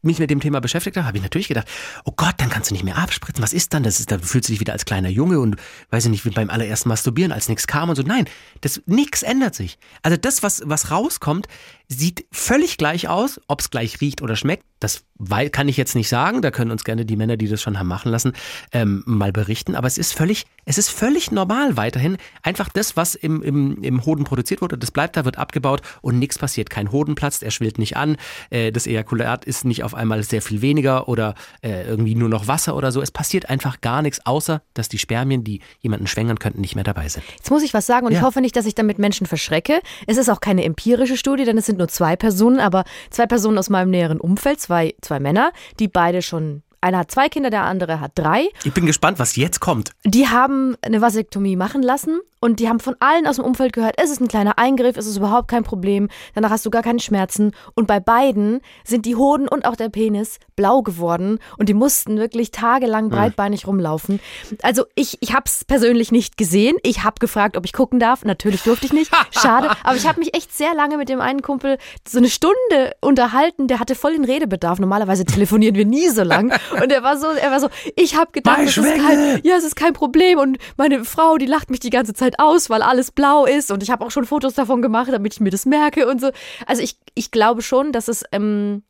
[0.04, 1.68] mich mit dem Thema beschäftigt habe, habe ich natürlich gedacht,
[2.04, 3.42] oh Gott, dann kannst du nicht mehr abspritzen.
[3.42, 3.82] Was ist dann?
[3.82, 5.56] Das ist, da fühlst du dich wieder als kleiner Junge und
[5.90, 8.02] weiß ich nicht, wie beim allerersten Masturbieren, als nichts kam und so.
[8.02, 8.26] Nein,
[8.61, 9.78] das nichts ändert sich.
[10.02, 11.49] Also das, was, was rauskommt,
[11.88, 14.64] sieht völlig gleich aus, ob es gleich riecht oder schmeckt.
[14.80, 15.04] Das
[15.52, 16.42] kann ich jetzt nicht sagen.
[16.42, 18.32] Da können uns gerne die Männer, die das schon haben machen lassen,
[18.73, 19.75] ähm, mal berichten.
[19.76, 22.16] Aber es ist völlig, es ist völlig normal weiterhin.
[22.42, 26.18] Einfach das, was im, im, im Hoden produziert wurde, das bleibt da, wird abgebaut und
[26.18, 26.70] nichts passiert.
[26.70, 28.16] Kein Hoden platzt, er schwillt nicht an.
[28.50, 32.48] Äh, das Ejakulat ist nicht auf einmal sehr viel weniger oder äh, irgendwie nur noch
[32.48, 33.00] Wasser oder so.
[33.00, 36.84] Es passiert einfach gar nichts, außer dass die Spermien, die jemanden schwängern könnten, nicht mehr
[36.84, 37.24] dabei sind.
[37.36, 38.19] Jetzt muss ich was sagen und Ja.
[38.19, 39.80] ich hoffe nicht, dass ich damit Menschen verschrecke.
[40.06, 43.58] Es ist auch keine empirische Studie, denn es sind nur zwei Personen, aber zwei Personen
[43.58, 47.62] aus meinem näheren Umfeld, zwei, zwei Männer, die beide schon, einer hat zwei Kinder, der
[47.64, 48.49] andere hat drei.
[48.62, 49.92] Ich bin gespannt, was jetzt kommt.
[50.04, 53.94] Die haben eine Vasektomie machen lassen und die haben von allen aus dem Umfeld gehört,
[53.97, 57.00] es ist ein kleiner Eingriff, es ist überhaupt kein Problem, danach hast du gar keine
[57.00, 57.52] Schmerzen.
[57.75, 62.18] Und bei beiden sind die Hoden und auch der Penis blau geworden und die mussten
[62.18, 64.20] wirklich tagelang breitbeinig rumlaufen.
[64.60, 66.76] Also ich, ich habe es persönlich nicht gesehen.
[66.82, 68.26] Ich habe gefragt, ob ich gucken darf.
[68.26, 69.10] Natürlich durfte ich nicht.
[69.30, 69.70] Schade.
[69.82, 73.68] Aber ich habe mich echt sehr lange mit dem einen Kumpel so eine Stunde unterhalten.
[73.68, 74.78] Der hatte voll den Redebedarf.
[74.78, 76.52] Normalerweise telefonieren wir nie so lang.
[76.82, 79.65] Und er war so, er war so, ich habe gedacht, das ist kein, ja, es
[79.65, 80.39] ist kein Problem.
[80.39, 83.71] Und meine Frau, die lacht mich die ganze Zeit aus, weil alles blau ist.
[83.71, 86.30] Und ich habe auch schon Fotos davon gemacht, damit ich mir das merke und so.
[86.67, 88.82] Also ich, ich glaube schon, dass es, ähm,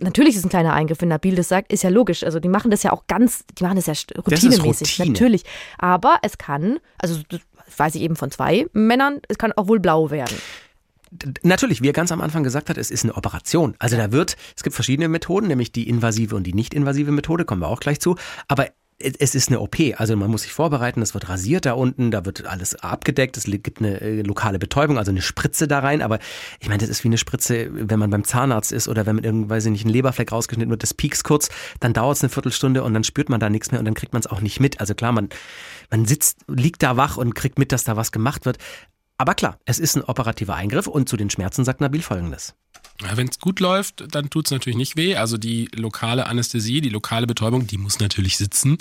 [0.00, 2.24] natürlich ist es ein kleiner Eingriff, wenn Nabil das sagt, ist ja logisch.
[2.24, 5.12] Also die machen das ja auch ganz, die machen das ja st- Das routinemäßig, Routine.
[5.12, 5.44] natürlich.
[5.78, 7.40] Aber es kann, also das
[7.76, 10.36] weiß ich eben von zwei Männern, es kann auch wohl blau werden.
[11.42, 13.74] Natürlich, wie er ganz am Anfang gesagt hat, es ist eine Operation.
[13.78, 17.44] Also da wird, es gibt verschiedene Methoden, nämlich die invasive und die nicht invasive Methode,
[17.44, 18.16] kommen wir auch gleich zu.
[18.46, 18.66] Aber
[19.00, 22.24] es ist eine OP, also man muss sich vorbereiten, es wird rasiert da unten, da
[22.24, 26.18] wird alles abgedeckt, es gibt eine äh, lokale Betäubung, also eine Spritze da rein, aber
[26.58, 29.24] ich meine, das ist wie eine Spritze, wenn man beim Zahnarzt ist oder wenn mit
[29.24, 32.92] irgendwas nicht ein Leberfleck rausgeschnitten wird, das piekst kurz, dann dauert es eine Viertelstunde und
[32.92, 34.80] dann spürt man da nichts mehr und dann kriegt man es auch nicht mit.
[34.80, 35.28] Also klar, man,
[35.90, 38.58] man sitzt, liegt da wach und kriegt mit, dass da was gemacht wird.
[39.20, 42.54] Aber klar, es ist ein operativer Eingriff und zu den Schmerzen sagt Nabil folgendes.
[43.14, 45.14] Wenn es gut läuft, dann tut es natürlich nicht weh.
[45.14, 48.78] Also die lokale Anästhesie, die lokale Betäubung, die muss natürlich sitzen.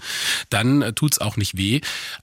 [0.49, 1.81] Dann äh, tut es auch nicht weh.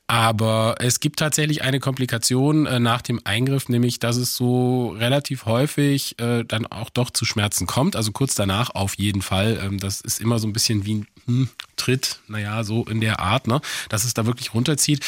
[0.08, 5.46] Aber es gibt tatsächlich eine Komplikation äh, nach dem Eingriff, nämlich dass es so relativ
[5.46, 7.94] häufig äh, dann auch doch zu Schmerzen kommt.
[7.94, 9.60] Also kurz danach auf jeden Fall.
[9.62, 13.20] Ähm, das ist immer so ein bisschen wie ein hm, Tritt, naja, so in der
[13.20, 13.60] Art, ne?
[13.88, 15.04] dass es da wirklich runterzieht.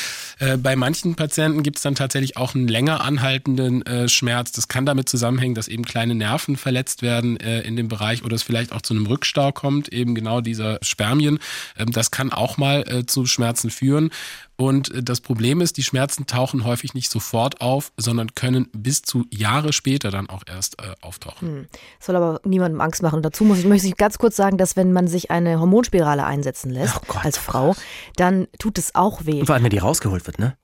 [0.58, 4.52] Bei manchen Patienten gibt es dann tatsächlich auch einen länger anhaltenden Schmerz.
[4.52, 8.34] Das kann damit zusammenhängen, dass eben kleine Nerven verletzt werden äh, in dem Bereich oder
[8.34, 11.38] es vielleicht auch zu einem Rückstau kommt, eben genau dieser Spermien.
[11.76, 14.10] Ähm, das kann auch mal äh, zu Schmerzen führen.
[14.56, 19.02] Und äh, das Problem ist, die Schmerzen tauchen häufig nicht sofort auf, sondern können bis
[19.02, 21.68] zu Jahre später dann auch erst äh, auftauchen.
[22.00, 23.22] Soll aber niemandem Angst machen.
[23.22, 26.70] Dazu muss ich, möchte ich ganz kurz sagen, dass wenn man sich eine Hormonspirale einsetzen
[26.70, 27.76] lässt, Oh Gott, als Frau,
[28.16, 29.40] dann tut es auch weh.
[29.40, 30.56] Und vor allem, wenn die rausgeholt wird, ne?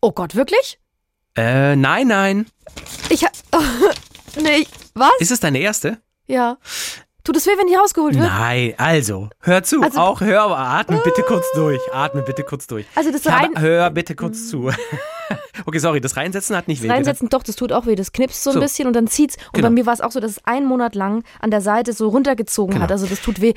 [0.00, 0.78] Oh Gott, wirklich?
[1.36, 2.46] Äh, nein, nein.
[3.08, 3.30] Ich ha
[4.42, 5.10] nee, was?
[5.18, 5.98] Ist es deine erste?
[6.26, 6.56] ja.
[7.22, 8.26] Tut es weh, wenn die rausgeholt wird?
[8.26, 11.78] Nein, also, hör zu, Also- auch hör, aber atme bitte kurz durch.
[11.92, 12.86] Atme bitte kurz durch.
[12.94, 14.70] Also das ich habe, rein- hör bitte kurz zu.
[15.66, 16.88] okay, sorry, das Reinsetzen hat nicht weh.
[16.90, 17.94] Reinsetzen, doch, das tut auch weh.
[17.94, 18.60] Das knipst so ein So.
[18.60, 19.36] bisschen und dann zieht's.
[19.36, 19.68] Und Genau.
[19.68, 22.08] bei mir war es auch so, dass es einen Monat lang an der Seite so
[22.08, 22.84] runtergezogen Genau.
[22.84, 22.92] hat.
[22.92, 23.54] Also das tut weh.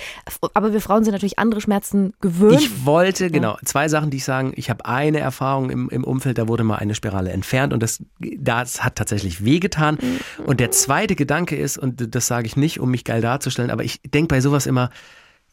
[0.53, 2.59] Aber wir Frauen sind natürlich andere Schmerzen gewöhnt.
[2.61, 4.53] Ich wollte, genau, zwei Sachen, die ich sagen.
[4.55, 8.03] Ich habe eine Erfahrung im, im Umfeld, da wurde mal eine Spirale entfernt und das,
[8.19, 9.97] das hat tatsächlich wehgetan.
[10.45, 13.83] Und der zweite Gedanke ist, und das sage ich nicht, um mich geil darzustellen, aber
[13.83, 14.89] ich denke bei sowas immer,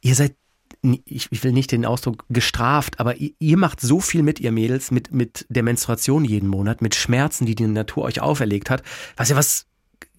[0.02, 0.34] ihr seid,
[0.82, 4.52] ich, ich will nicht den Ausdruck gestraft, aber ihr, ihr macht so viel mit, ihr
[4.52, 8.82] Mädels, mit, mit der Menstruation jeden Monat, mit Schmerzen, die die Natur euch auferlegt hat.
[9.16, 9.66] Was ja was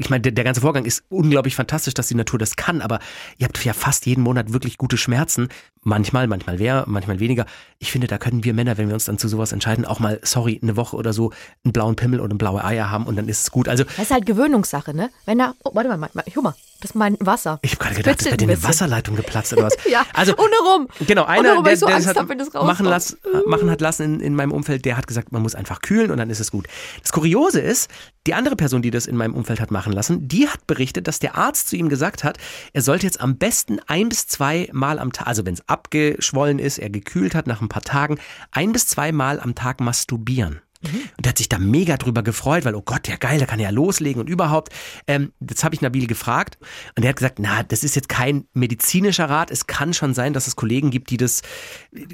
[0.01, 2.99] ich meine, der, der ganze Vorgang ist unglaublich fantastisch, dass die Natur das kann, aber
[3.37, 5.49] ihr habt ja fast jeden Monat wirklich gute Schmerzen.
[5.83, 7.45] Manchmal, manchmal mehr, manchmal weniger.
[7.79, 10.19] Ich finde, da können wir Männer, wenn wir uns dann zu sowas entscheiden, auch mal,
[10.23, 11.31] sorry, eine Woche oder so
[11.63, 13.67] einen blauen Pimmel oder blaue Eier haben und dann ist es gut.
[13.67, 15.09] Also, Das ist halt Gewöhnungssache, ne?
[15.25, 17.59] Wenn da, oh, warte mal, mal, guck mal, das ist mein Wasser.
[17.61, 18.63] ich habe gerade gedacht, ist bei dir ein eine.
[18.63, 19.77] Wasserleitung geplatzt oder was?
[19.89, 20.87] Ja, also, ohne rum.
[21.05, 23.49] Genau, einer, rum, der, ich so der Angst das hab, hat wenn das machen, äh,
[23.49, 26.17] machen hat lassen in, in meinem Umfeld, der hat gesagt, man muss einfach kühlen und
[26.17, 26.67] dann ist es gut.
[27.01, 27.89] Das Kuriose ist,
[28.27, 31.19] die andere Person, die das in meinem Umfeld hat machen lassen, die hat berichtet, dass
[31.19, 32.37] der Arzt zu ihm gesagt hat,
[32.73, 36.59] er sollte jetzt am besten ein bis zwei Mal am Tag, also wenn es abgeschwollen
[36.59, 38.19] ist, er gekühlt hat nach ein paar Tagen,
[38.51, 40.61] ein bis zwei Mal am Tag masturbieren.
[40.83, 43.59] Und der hat sich da mega drüber gefreut, weil, oh Gott, ja geil, da kann
[43.59, 44.73] er ja loslegen und überhaupt.
[45.07, 46.57] Ähm, das habe ich Nabil gefragt
[46.95, 49.51] und der hat gesagt, na, das ist jetzt kein medizinischer Rat.
[49.51, 51.41] Es kann schon sein, dass es Kollegen gibt, die das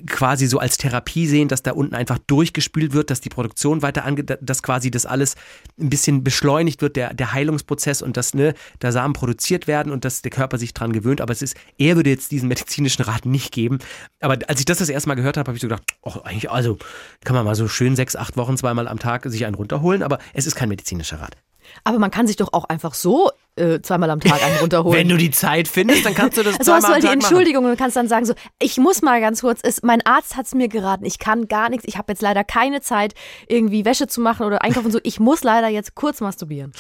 [0.08, 4.06] quasi so als Therapie sehen, dass da unten einfach durchgespült wird, dass die Produktion weiter
[4.06, 5.36] ange, dass quasi das alles
[5.80, 10.04] ein bisschen beschleunigt wird, der, der Heilungsprozess und dass ne, da Samen produziert werden und
[10.04, 11.22] dass der Körper sich dran gewöhnt.
[11.22, 13.80] Aber es ist, er würde jetzt diesen medizinischen Rat nicht geben.
[14.20, 16.52] Aber als ich das das erste Mal gehört habe, habe ich so gedacht, oh, eigentlich,
[16.52, 16.78] also
[17.24, 20.20] kann man mal so schön sechs, acht Wochen zweimal am Tag sich einen runterholen, aber
[20.34, 21.38] es ist kein medizinischer Rat.
[21.84, 25.00] Aber man kann sich doch auch einfach so äh, zweimal am Tag einen runterholen.
[25.00, 27.18] Wenn du die Zeit findest, dann kannst du das Also hast du halt die Tag
[27.18, 27.24] machen.
[27.26, 30.46] Entschuldigung und kannst dann sagen so, ich muss mal ganz kurz, es, mein Arzt hat
[30.46, 33.16] es mir geraten, ich kann gar nichts, ich habe jetzt leider keine Zeit,
[33.48, 36.72] irgendwie Wäsche zu machen oder einkaufen und so, ich muss leider jetzt kurz masturbieren.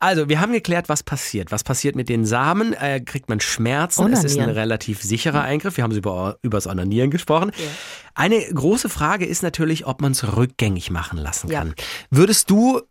[0.00, 1.52] Also, wir haben geklärt, was passiert.
[1.52, 2.72] Was passiert mit den Samen?
[2.74, 4.12] Äh, kriegt man Schmerzen?
[4.12, 4.58] Es ist ein Onanieren.
[4.58, 5.76] relativ sicherer Eingriff.
[5.78, 7.50] Wir haben über, über das Onanieren gesprochen.
[8.14, 11.60] Eine große Frage ist natürlich, ob man es rückgängig machen lassen Ja.
[11.60, 11.74] kann.
[12.10, 12.82] Würdest du,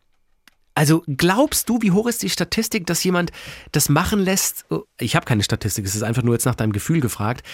[0.75, 3.31] also glaubst du, wie hoch ist die Statistik, dass jemand
[3.71, 4.65] das machen lässt?
[4.69, 7.45] Oh, Ich habe keine Statistik, es ist einfach nur jetzt nach deinem Gefühl gefragt.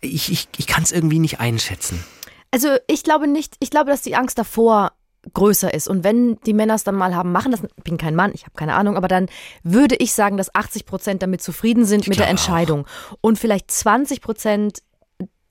[0.00, 2.04] Ich, ich, ich kann es irgendwie nicht einschätzen.
[2.50, 4.92] Also ich glaube nicht, ich glaube, dass die Angst davor
[5.32, 5.88] größer ist.
[5.88, 8.42] Und wenn die Männer es dann mal haben machen, das ich bin kein Mann, ich
[8.42, 9.26] habe keine Ahnung, aber dann
[9.62, 12.30] würde ich sagen, dass 80 Prozent damit zufrieden sind mit der glaube auch.
[12.30, 12.86] Entscheidung.
[13.20, 14.82] Und vielleicht 20 Prozent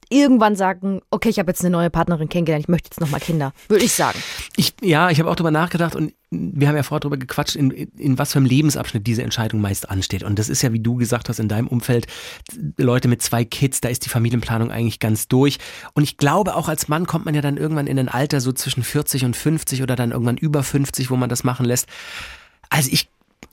[0.09, 3.51] irgendwann sagen, okay, ich habe jetzt eine neue Partnerin kennengelernt, ich möchte jetzt nochmal Kinder.
[3.67, 4.17] Würde ich sagen.
[4.55, 7.71] Ich, ja, ich habe auch drüber nachgedacht und wir haben ja vorher drüber gequatscht, in,
[7.71, 10.23] in was für einem Lebensabschnitt diese Entscheidung meist ansteht.
[10.23, 12.07] Und das ist ja, wie du gesagt hast, in deinem Umfeld,
[12.77, 15.57] Leute mit zwei Kids, da ist die Familienplanung eigentlich ganz durch.
[15.93, 18.51] Und ich glaube, auch als Mann kommt man ja dann irgendwann in ein Alter so
[18.51, 21.87] zwischen 40 und 50 oder dann irgendwann über 50, wo man das machen lässt.
[22.69, 23.07] Also ich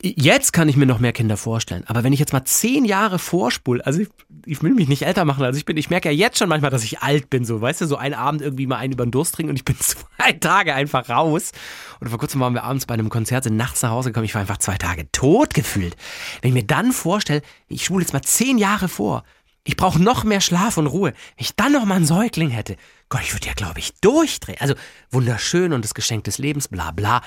[0.06, 1.84] Jetzt kann ich mir noch mehr Kinder vorstellen.
[1.86, 4.08] Aber wenn ich jetzt mal zehn Jahre vorspule, also ich,
[4.44, 5.78] ich will mich nicht älter machen, als ich bin.
[5.78, 8.14] Ich merke ja jetzt schon manchmal, dass ich alt bin, so, weißt du, so einen
[8.14, 11.52] Abend irgendwie mal einen über den Durst trinken und ich bin zwei Tage einfach raus.
[12.00, 14.34] Und vor kurzem waren wir abends bei einem Konzert, sind nachts nach Hause gekommen, ich
[14.34, 15.96] war einfach zwei Tage tot gefühlt.
[16.42, 19.24] Wenn ich mir dann vorstelle, ich spule jetzt mal zehn Jahre vor,
[19.64, 21.10] ich brauche noch mehr Schlaf und Ruhe.
[21.12, 22.76] Wenn ich dann noch mal einen Säugling hätte,
[23.08, 24.58] Gott, ich würde ja, glaube ich, durchdrehen.
[24.60, 24.74] Also
[25.10, 27.22] wunderschön und das Geschenk des Lebens, bla bla.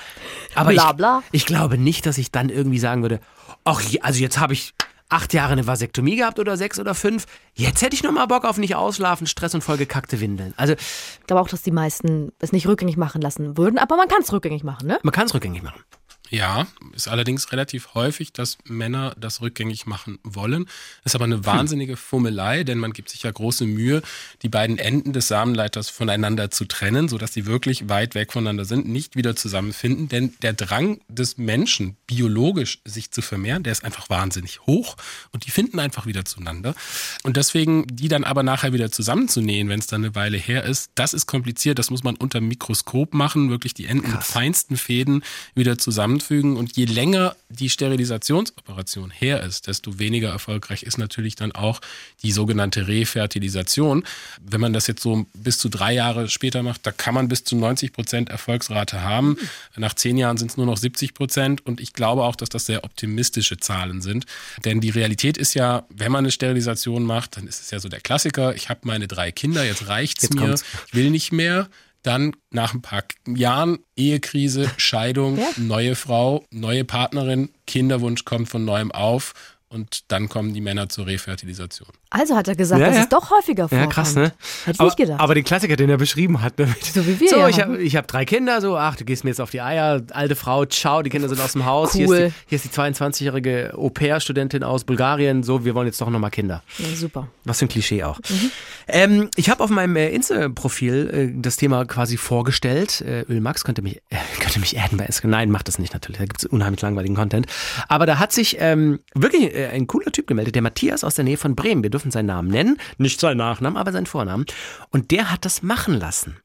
[0.54, 1.22] Aber Bla, ich, bla.
[1.32, 3.20] ich glaube nicht, dass ich dann irgendwie sagen würde,
[3.64, 4.74] ach, also jetzt habe ich
[5.08, 7.26] acht Jahre eine Vasektomie gehabt oder sechs oder fünf.
[7.54, 10.52] Jetzt hätte ich noch mal Bock auf nicht ausschlafen, Stress und vollgekackte Windeln.
[10.56, 14.08] Also Ich glaube auch, dass die meisten es nicht rückgängig machen lassen würden, aber man
[14.08, 14.98] kann es rückgängig machen, ne?
[15.02, 15.80] man kann es rückgängig machen.
[16.30, 20.68] Ja, ist allerdings relativ häufig, dass Männer das rückgängig machen wollen.
[21.04, 24.02] Ist aber eine wahnsinnige Fummelei, denn man gibt sich ja große Mühe,
[24.42, 28.88] die beiden Enden des Samenleiters voneinander zu trennen, sodass die wirklich weit weg voneinander sind,
[28.88, 30.08] nicht wieder zusammenfinden.
[30.08, 34.96] Denn der Drang des Menschen, biologisch sich zu vermehren, der ist einfach wahnsinnig hoch
[35.32, 36.74] und die finden einfach wieder zueinander.
[37.22, 40.90] Und deswegen die dann aber nachher wieder zusammenzunähen, wenn es dann eine Weile her ist,
[40.94, 41.78] das ist kompliziert.
[41.78, 45.22] Das muss man unter Mikroskop machen, wirklich die Enden mit feinsten Fäden
[45.54, 45.78] wieder
[46.20, 46.56] zusammenfügen.
[46.56, 51.80] Und je länger die Sterilisationsoperation her ist, desto weniger erfolgreich ist natürlich dann auch
[52.22, 54.04] die sogenannte Refertilisation.
[54.40, 57.44] Wenn man das jetzt so bis zu drei Jahre später macht, da kann man bis
[57.44, 59.36] zu 90 Prozent Erfolgsrate haben.
[59.76, 61.64] Nach zehn Jahren sind es nur noch 70 Prozent.
[61.64, 64.26] Und ich glaube auch, dass das sehr optimistische Zahlen sind.
[64.64, 67.88] Denn die Realität ist ja, wenn man eine Sterilisation macht, dann ist es ja so
[67.88, 68.54] der Klassiker.
[68.54, 70.40] Ich habe meine drei Kinder, jetzt reicht's Jetzt mir.
[70.40, 70.64] kommt's.
[70.88, 71.68] Ich will nicht mehr.
[72.08, 75.50] Dann nach ein paar Jahren Ehekrise, Scheidung, Ja.
[75.58, 79.34] neue Frau, neue Partnerin, Kinderwunsch kommt von neuem auf
[79.68, 81.90] und dann kommen die Männer zur Refertilisation.
[82.10, 83.02] Also hat er gesagt, Ja, dass ja.
[83.02, 83.88] es doch häufiger vorkommt.
[83.88, 84.32] Ja, krass, ne?
[84.64, 85.20] Hätte ich aber, nicht gedacht.
[85.20, 86.54] aber den Klassiker, den er beschrieben hat.
[86.58, 86.74] Ne?
[86.80, 87.48] So wie wir, So, ja.
[87.48, 90.02] ich habe ich hab drei Kinder, so, ach, du gehst mir jetzt auf die Eier,
[90.12, 91.92] alte Frau, ciao, die Kinder sind aus dem Haus.
[91.92, 92.16] Hier, Cool.
[92.16, 96.30] ist die, hier ist die 22-jährige Au-pair-Studentin aus Bulgarien, so, wir wollen jetzt doch nochmal
[96.30, 96.62] Kinder.
[96.78, 97.28] ja, super.
[97.44, 98.18] Was für ein Klischee auch.
[98.28, 98.50] Mhm.
[98.88, 103.00] Ähm, ich habe auf meinem äh, Insta-Profil äh, das Thema quasi vorgestellt.
[103.02, 105.30] Äh, Ölmax könnte mich, äh, könnte mich adden bei Instagram.
[105.30, 106.18] Nein, macht das nicht natürlich.
[106.18, 107.46] Da gibt es unheimlich langweiligen Content.
[107.88, 111.24] Aber da hat sich ähm, wirklich äh, ein cooler Typ gemeldet, der Matthias aus der
[111.24, 111.82] Nähe von Bremen.
[111.82, 112.78] Wir dürfen seinen Namen nennen.
[112.96, 114.46] Nicht seinen Nachnamen, aber seinen Vornamen.
[114.90, 116.36] Und der hat das machen lassen.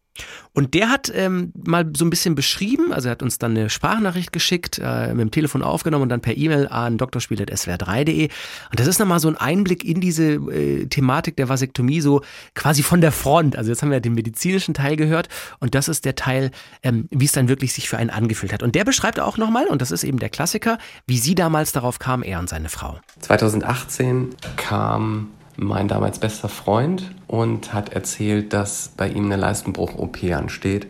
[0.51, 3.71] Und der hat ähm, mal so ein bisschen beschrieben, also er hat uns dann eine
[3.71, 8.25] Sprachnachricht geschickt, äh, mit dem Telefon aufgenommen und dann per E-Mail an drspiel.swr3.de.
[8.25, 12.21] Und das ist nochmal so ein Einblick in diese äh, Thematik der Vasektomie, so
[12.53, 13.55] quasi von der Front.
[13.55, 16.51] Also jetzt haben wir den medizinischen Teil gehört und das ist der Teil,
[16.83, 18.61] ähm, wie es dann wirklich sich für einen angefühlt hat.
[18.61, 21.97] Und der beschreibt auch nochmal, und das ist eben der Klassiker, wie sie damals darauf
[21.97, 22.99] kam, er und seine Frau.
[23.21, 30.87] 2018 kam mein damals bester Freund und hat erzählt, dass bei ihm eine Leistenbruch-OP ansteht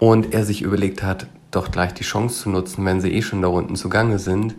[0.00, 3.42] und er sich überlegt hat, doch gleich die Chance zu nutzen, wenn sie eh schon
[3.42, 4.56] da unten zugange sind,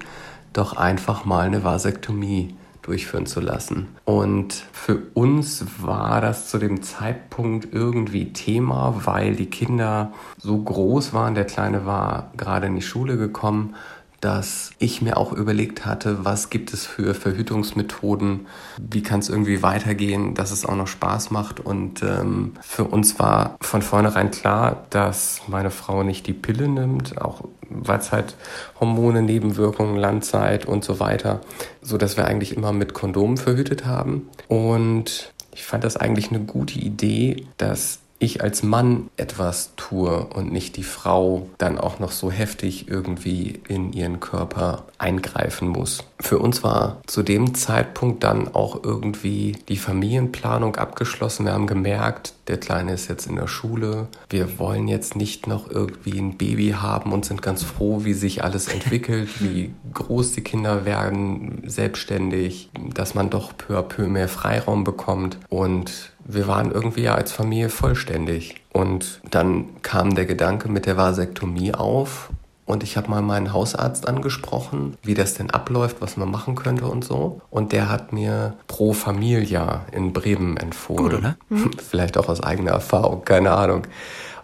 [0.54, 3.89] doch einfach mal eine Vasektomie durchführen zu lassen.
[4.06, 11.13] Und für uns war das zu dem Zeitpunkt irgendwie Thema, weil die Kinder so groß
[11.13, 11.36] waren.
[11.36, 13.76] Der Kleine war gerade in die Schule gekommen
[14.22, 19.62] dass ich mir auch überlegt hatte, was gibt es für Verhütungsmethoden, wie kann es irgendwie
[19.62, 21.60] weitergehen, dass es auch noch Spaß macht.
[21.60, 27.22] Und ähm, für uns war von vornherein klar, dass meine Frau nicht die Pille nimmt,
[27.22, 28.36] auch weil es halt
[28.80, 31.42] Hormone, Nebenwirkungen, Landzeit und so weiter,
[31.82, 34.30] so dass wir eigentlich immer mit Kondomen verhütet haben.
[34.48, 40.52] Und ich fand das eigentlich eine gute Idee, dass ich als Mann etwas tue und
[40.52, 46.04] nicht die Frau dann auch noch so heftig irgendwie in ihren Körper eingreifen muss.
[46.20, 51.46] Für uns war zu dem Zeitpunkt dann auch irgendwie die Familienplanung abgeschlossen.
[51.46, 54.08] Wir haben gemerkt, der Kleine ist jetzt in der Schule.
[54.30, 58.44] Wir wollen jetzt nicht noch irgendwie ein Baby haben und sind ganz froh, wie sich
[58.44, 64.30] alles entwickelt, wie groß die Kinder werden, selbstständig, dass man doch peu à peu mehr
[64.30, 68.56] Freiraum bekommt und wir waren irgendwie ja als Familie vollständig.
[68.74, 72.30] Und dann kam der Gedanke mit der Vasektomie auf.
[72.66, 76.86] Und ich habe mal meinen Hausarzt angesprochen, wie das denn abläuft, was man machen könnte
[76.86, 77.40] und so.
[77.50, 81.10] Und der hat mir Pro Familia in Bremen empfohlen.
[81.10, 81.38] Gut, oder?
[81.90, 83.84] Vielleicht auch aus eigener Erfahrung, keine Ahnung.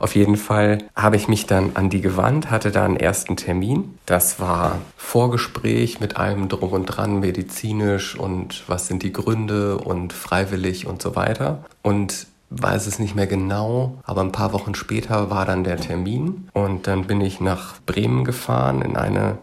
[0.03, 3.97] Auf jeden Fall habe ich mich dann an die gewandt, hatte da einen ersten Termin.
[4.05, 10.11] Das war Vorgespräch mit allem drum und dran, medizinisch und was sind die Gründe und
[10.11, 11.63] freiwillig und so weiter.
[11.83, 16.49] Und weiß es nicht mehr genau, aber ein paar Wochen später war dann der Termin
[16.51, 19.37] und dann bin ich nach Bremen gefahren in eine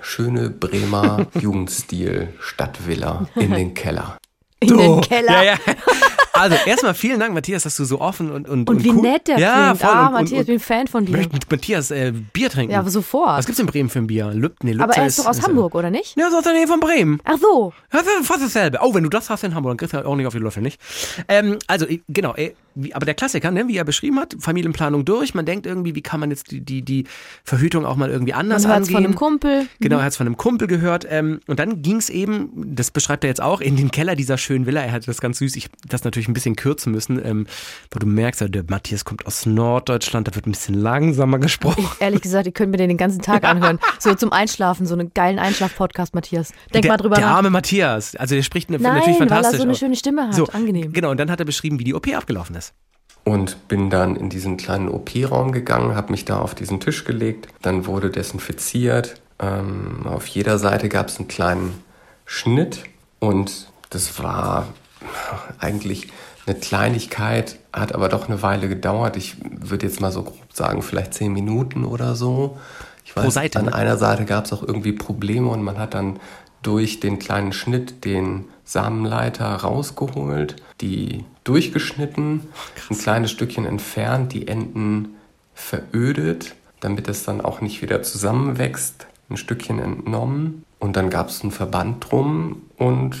[0.00, 4.16] schöne Bremer Jugendstil-Stadtvilla in den Keller.
[4.60, 5.42] In den Keller.
[5.42, 5.74] Ja, ja.
[6.38, 9.02] Also erstmal vielen Dank, Matthias, dass du so offen und und Und wie cool.
[9.02, 9.80] nett der ja, klingt.
[9.80, 11.16] Voll, ah, und, Matthias, ich und, bin ein Fan von und dir.
[11.16, 12.72] möchte mit Matthias äh, Bier trinken.
[12.72, 13.38] Ja, aber sofort.
[13.38, 14.30] Was gibt's in Bremen für ein Bier?
[14.32, 16.16] Lüb, nee, Aber Lübzer er ist doch aus ist, Hamburg, oder nicht?
[16.16, 17.20] Ja, so aus der Nähe von Bremen.
[17.24, 17.72] Ach so.
[17.92, 18.78] Ja, das ist fast dasselbe.
[18.82, 20.62] Oh, wenn du das hast in Hamburg, dann kriegst du auch nicht auf die Löffel,
[20.62, 20.80] nicht?
[21.28, 25.34] Ähm, also, genau, ey, wie, aber der Klassiker, ne, wie er beschrieben hat, Familienplanung durch,
[25.34, 27.04] man denkt irgendwie, wie kann man jetzt die, die, die
[27.44, 28.92] Verhütung auch mal irgendwie anders Man angehen.
[28.94, 29.66] von einem Kumpel.
[29.80, 31.06] Genau, er hat es von einem Kumpel gehört.
[31.08, 34.38] Ähm, und dann ging es eben, das beschreibt er jetzt auch, in den Keller dieser
[34.38, 34.82] schönen Villa.
[34.82, 35.56] Er hatte das ganz süß.
[35.56, 37.46] Ich hab das natürlich ein bisschen kürzen müssen, ähm,
[37.90, 41.84] weil du merkst, der Matthias kommt aus Norddeutschland, da wird ein bisschen langsamer gesprochen.
[41.94, 43.78] Ich, ehrlich gesagt, ihr könnt mir den den ganzen Tag anhören.
[43.98, 46.52] So zum Einschlafen, so einen geilen Einschlaf-Podcast, Matthias.
[46.72, 47.36] Denk der, mal drüber der nach.
[47.36, 49.58] arme Matthias, also der spricht ne, Nein, natürlich weil er fantastisch.
[49.58, 50.54] so eine schöne Stimme hat.
[50.54, 50.92] Angenehm.
[50.92, 52.67] Genau, und dann hat er beschrieben, wie die OP abgelaufen ist.
[53.24, 57.48] Und bin dann in diesen kleinen OP-Raum gegangen, habe mich da auf diesen Tisch gelegt,
[57.62, 59.20] dann wurde desinfiziert.
[59.38, 61.82] Ähm, auf jeder Seite gab es einen kleinen
[62.24, 62.84] Schnitt
[63.20, 64.66] und das war
[65.58, 66.08] eigentlich
[66.46, 69.16] eine Kleinigkeit, hat aber doch eine Weile gedauert.
[69.16, 72.58] Ich würde jetzt mal so grob sagen, vielleicht zehn Minuten oder so.
[73.04, 73.74] Ich weiß, Seite, an ne?
[73.74, 76.18] einer Seite gab es auch irgendwie Probleme und man hat dann
[76.62, 82.42] durch den kleinen Schnitt den Samenleiter rausgeholt, die durchgeschnitten,
[82.90, 85.16] ein kleines Stückchen entfernt, die Enden
[85.54, 91.42] verödet, damit es dann auch nicht wieder zusammenwächst, ein Stückchen entnommen und dann gab es
[91.42, 93.16] einen Verband drum und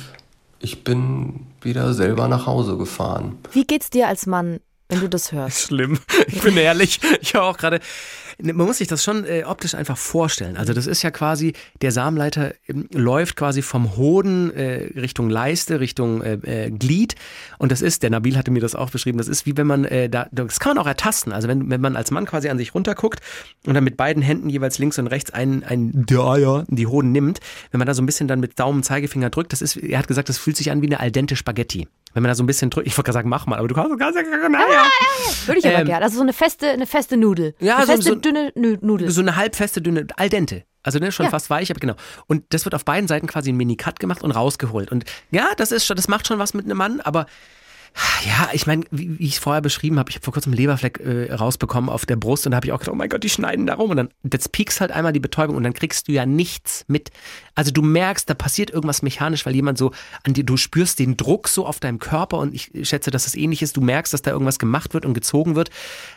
[0.60, 3.38] ich bin wieder selber nach Hause gefahren.
[3.52, 5.62] Wie geht's dir als Mann, wenn du das hörst?
[5.62, 5.98] Schlimm.
[6.26, 7.00] Ich bin ehrlich.
[7.20, 7.80] Ich habe auch gerade.
[8.40, 10.56] Man muss sich das schon äh, optisch einfach vorstellen.
[10.56, 15.80] Also das ist ja quasi, der Samenleiter ähm, läuft quasi vom Hoden äh, Richtung Leiste,
[15.80, 16.34] Richtung äh,
[16.66, 17.16] äh, Glied.
[17.58, 19.84] Und das ist, der Nabil hatte mir das auch beschrieben, das ist wie wenn man,
[19.84, 21.32] äh, da, das kann man auch ertasten.
[21.32, 23.20] Also wenn, wenn man als Mann quasi an sich runterguckt
[23.66, 27.40] und dann mit beiden Händen jeweils links und rechts ein, ein ja, die Hoden nimmt,
[27.72, 30.08] wenn man da so ein bisschen dann mit Daumen, Zeigefinger drückt, das ist, er hat
[30.08, 31.88] gesagt, das fühlt sich an wie eine al dente Spaghetti.
[32.14, 33.74] Wenn man da so ein bisschen drückt, ich wollte gerade sagen, mach mal, aber du
[33.74, 34.84] kannst, kannst ja, naja.
[35.46, 36.04] Würde ich aber Ähm, gerne.
[36.04, 37.54] Also so eine feste, eine feste Nudel.
[37.60, 39.10] Ja, eine so- feste, so- dünne Nudel.
[39.10, 40.64] So eine halbfeste, dünne, al dente.
[40.82, 41.30] Also ne, schon Ja.
[41.30, 41.94] fast weich, aber genau.
[42.26, 44.90] Und das wird auf beiden Seiten quasi ein Mini-Cut gemacht und rausgeholt.
[44.90, 47.26] Und ja, das ist schon, das macht schon was mit einem Mann, aber
[48.24, 50.58] ja, ich meine, wie, wie ich es vorher beschrieben habe, ich habe vor kurzem einen
[50.58, 53.22] Leberfleck äh, rausbekommen auf der Brust und da habe ich auch gedacht, oh mein Gott,
[53.22, 53.90] die schneiden da rum.
[53.90, 57.10] Und dann das piekst halt einmal die Betäubung und dann kriegst du ja nichts mit.
[57.54, 59.92] Also du merkst, da passiert irgendwas mechanisch, weil jemand so
[60.24, 63.34] an dir, du spürst den Druck so auf deinem Körper und ich schätze, dass es
[63.34, 63.76] ähnlich ist.
[63.76, 65.70] Du merkst, dass da irgendwas gemacht wird und gezogen wird.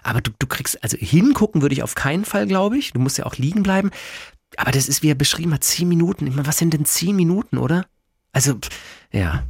[0.03, 2.93] Aber du, du kriegst, also hingucken würde ich auf keinen Fall, glaube ich.
[2.93, 3.91] Du musst ja auch liegen bleiben.
[4.57, 6.27] Aber das ist, wie er beschrieben hat, zehn Minuten.
[6.27, 7.85] Ich meine, was sind denn zehn Minuten, oder?
[8.33, 8.57] Also,
[9.11, 9.43] ja.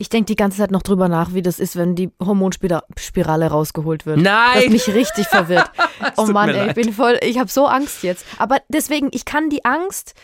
[0.00, 4.06] Ich denke die ganze Zeit noch drüber nach, wie das ist, wenn die Hormonspirale rausgeholt
[4.06, 4.18] wird.
[4.18, 4.62] Nein!
[4.62, 5.70] Das mich richtig verwirrt.
[6.16, 8.24] oh Mann, ey, ich bin voll, ich habe so Angst jetzt.
[8.38, 10.14] Aber deswegen, ich kann die Angst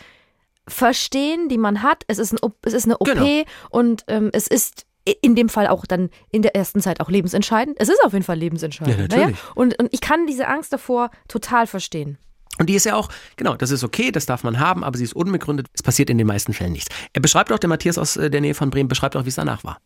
[0.67, 2.03] verstehen, die man hat.
[2.07, 3.43] Es ist, ein, es ist eine OP Genau.
[3.69, 4.85] und ähm, es ist
[5.21, 7.75] in dem Fall auch dann in der ersten Zeit auch lebensentscheidend.
[7.79, 8.97] Es ist auf jeden Fall lebensentscheidend.
[9.13, 9.37] Ja, natürlich.
[9.53, 12.17] Und, und ich kann diese Angst davor total verstehen.
[12.57, 15.03] Und die ist ja auch, genau, das ist okay, das darf man haben, aber sie
[15.03, 15.67] ist unbegründet.
[15.73, 16.93] Es passiert in den meisten Fällen nichts.
[17.13, 19.35] Er beschreibt auch, der Matthias aus äh, der Nähe von Bremen, beschreibt auch, wie es
[19.35, 19.77] danach war.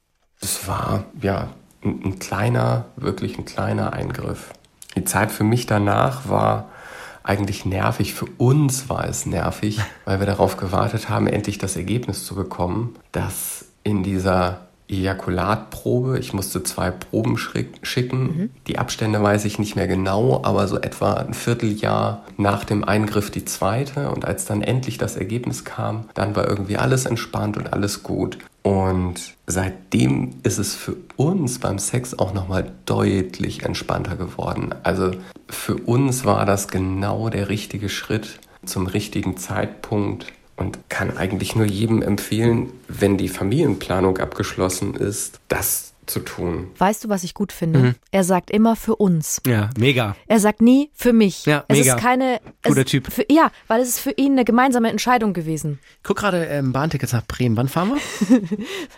[0.41, 1.49] Es war ja
[1.83, 4.51] ein, ein kleiner, wirklich ein kleiner Eingriff.
[4.95, 6.69] Die Zeit für mich danach war
[7.23, 8.13] eigentlich nervig.
[8.13, 12.95] Für uns war es nervig, weil wir darauf gewartet haben, endlich das Ergebnis zu bekommen,
[13.11, 19.87] dass in dieser Ejakulatprobe, ich musste zwei Proben schicken, die Abstände weiß ich nicht mehr
[19.87, 24.97] genau, aber so etwa ein Vierteljahr nach dem Eingriff die zweite und als dann endlich
[24.97, 28.39] das Ergebnis kam, dann war irgendwie alles entspannt und alles gut.
[28.61, 34.75] Und seitdem ist es für uns beim Sex auch nochmal deutlich entspannter geworden.
[34.83, 35.11] Also
[35.49, 40.25] für uns war das genau der richtige Schritt zum richtigen Zeitpunkt
[40.59, 46.71] und kann eigentlich nur jedem empfehlen, wenn die Familienplanung abgeschlossen ist, das zu tun.
[46.77, 47.79] Weißt du, was ich gut finde?
[47.79, 47.95] Mhm.
[48.11, 49.41] Er sagt immer für uns.
[49.45, 50.15] Ja, mega.
[50.27, 51.45] Er sagt nie für mich.
[51.45, 51.95] Ja, es mega.
[51.95, 52.39] ist keine.
[52.63, 53.11] Guter es, Typ.
[53.11, 55.79] Für, ja, weil es ist für ihn eine gemeinsame Entscheidung gewesen.
[56.03, 57.55] Guck gerade ähm, Bahntickets nach Bremen.
[57.55, 58.47] Wann fahren wir?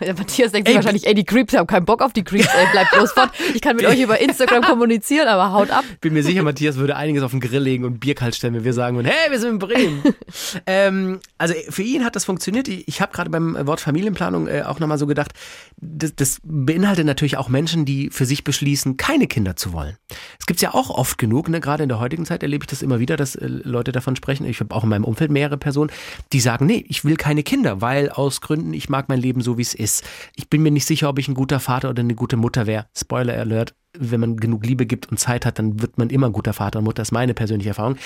[0.00, 2.48] Der Matthias denkt Ey, sich wahrscheinlich, ey, die Creeps haben keinen Bock auf die Creeps,
[2.54, 3.30] ey, bleibt bloß fort.
[3.54, 5.84] Ich kann mit euch über Instagram kommunizieren, aber haut ab.
[6.00, 8.64] Bin mir sicher, Matthias würde einiges auf den Grill legen und Bier kalt stellen, wenn
[8.64, 10.02] wir sagen würden, hey, wir sind in Bremen.
[10.66, 12.68] ähm, also für ihn hat das funktioniert.
[12.68, 15.32] Ich, ich habe gerade beim Wort Familienplanung äh, auch nochmal so gedacht,
[15.76, 19.96] das, das beinhaltet natürlich auch Menschen, die für sich beschließen, keine Kinder zu wollen.
[20.38, 21.60] Es gibt's ja auch oft genug, ne?
[21.60, 24.46] gerade in der heutigen Zeit erlebe ich das immer wieder, dass äh, Leute davon sprechen.
[24.46, 25.90] Ich habe auch in meinem Umfeld mehrere Personen,
[26.32, 29.58] die sagen, nee, ich will keine Kinder, weil aus Gründen, ich mag mein Leben so,
[29.58, 30.04] wie es ist.
[30.34, 32.86] Ich bin mir nicht sicher, ob ich ein guter Vater oder eine gute Mutter wäre.
[32.96, 36.52] Spoiler Alert, wenn man genug Liebe gibt und Zeit hat, dann wird man immer guter
[36.52, 37.96] Vater und Mutter, ist meine persönliche Erfahrung.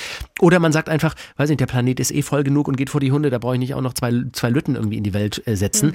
[0.41, 3.01] Oder man sagt einfach, weiß nicht, der Planet ist eh voll genug und geht vor
[3.01, 5.47] die Hunde, da brauche ich nicht auch noch zwei, zwei Lütten irgendwie in die Welt
[5.47, 5.93] äh, setzen.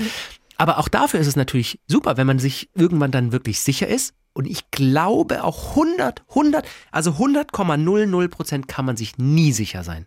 [0.61, 4.13] Aber auch dafür ist es natürlich super, wenn man sich irgendwann dann wirklich sicher ist.
[4.33, 10.05] Und ich glaube auch 100, 100, also 100,00 Prozent kann man sich nie sicher sein.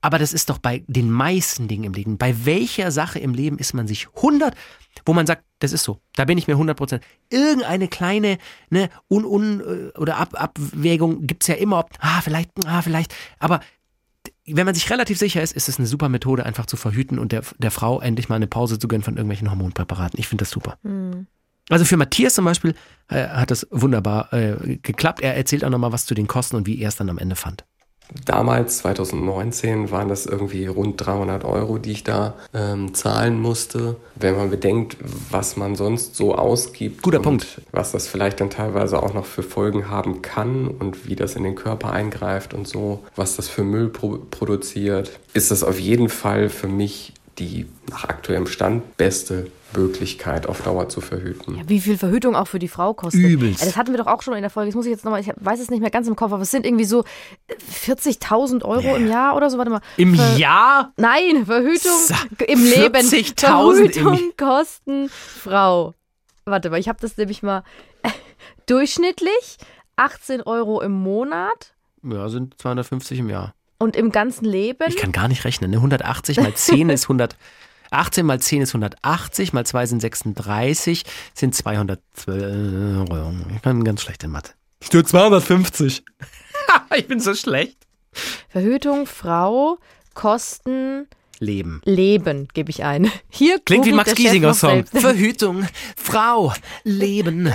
[0.00, 2.16] Aber das ist doch bei den meisten Dingen im Leben.
[2.16, 4.54] Bei welcher Sache im Leben ist man sich 100,
[5.04, 7.04] wo man sagt, das ist so, da bin ich mir 100 Prozent.
[7.28, 8.38] Irgendeine kleine
[8.70, 13.14] ne, Un, Un äh, oder Ab, Abwägung gibt's ja immer, ob, ah, vielleicht, ah, vielleicht.
[13.38, 13.60] Aber
[14.46, 17.32] wenn man sich relativ sicher ist, ist es eine super Methode, einfach zu verhüten und
[17.32, 20.18] der, der Frau endlich mal eine Pause zu gönnen von irgendwelchen Hormonpräparaten.
[20.18, 20.78] Ich finde das super.
[21.68, 22.74] Also für Matthias zum Beispiel
[23.08, 25.20] äh, hat das wunderbar äh, geklappt.
[25.20, 27.36] Er erzählt auch nochmal was zu den Kosten und wie er es dann am Ende
[27.36, 27.64] fand.
[28.24, 33.96] Damals, 2019, waren das irgendwie rund 300 Euro, die ich da ähm, zahlen musste.
[34.16, 34.96] Wenn man bedenkt,
[35.30, 37.02] was man sonst so ausgibt.
[37.02, 37.60] Guter Punkt.
[37.72, 41.44] Was das vielleicht dann teilweise auch noch für Folgen haben kann und wie das in
[41.44, 46.08] den Körper eingreift und so, was das für Müll pro produziert, ist das auf jeden
[46.08, 51.56] Fall für mich die nach aktuellem Stand beste Möglichkeit, auf Dauer zu verhüten.
[51.56, 53.20] Ja, wie viel Verhütung auch für die Frau kostet.
[53.22, 53.62] Übelst.
[53.64, 54.70] Das hatten wir doch auch schon in der Folge.
[54.70, 56.50] Das muss ich jetzt nochmal, ich weiß es nicht mehr ganz im Kopf, aber es
[56.50, 57.04] sind irgendwie so
[57.48, 57.54] äh,
[57.86, 59.58] 40.000 Euro im Jahr oder so.
[59.58, 59.80] Warte mal.
[59.96, 60.92] Im Ver- Jahr?
[60.96, 62.94] Nein, Verhütung Sa- im Leben.
[63.06, 64.20] 40.000 im Verhütung Jahr.
[64.58, 65.94] kosten Frau.
[66.44, 67.62] Warte mal, ich habe das nämlich mal
[68.66, 69.56] durchschnittlich
[69.96, 73.54] 18 Euro im Monat Ja, sind 250 im Jahr.
[73.78, 74.84] und im ganzen Leben.
[74.88, 75.70] Ich kann gar nicht rechnen.
[75.70, 75.76] Ne?
[75.78, 77.36] 180 mal 10 ist 100.
[77.90, 83.08] 18 mal 10 ist 180, mal 2 sind 36, sind 212.
[83.54, 84.52] Ich bin ganz schlecht in Mathe.
[84.80, 86.04] Ich tue 250.
[86.96, 87.76] ich bin so schlecht.
[88.48, 89.78] Verhütung, Frau,
[90.14, 91.06] Kosten,
[91.38, 91.80] Leben.
[91.84, 93.10] Leben, gebe ich ein.
[93.30, 94.84] Hier Klingt wie ein Max Giesinger Song.
[94.86, 95.66] Verhütung,
[95.96, 96.52] Frau,
[96.84, 97.52] Leben.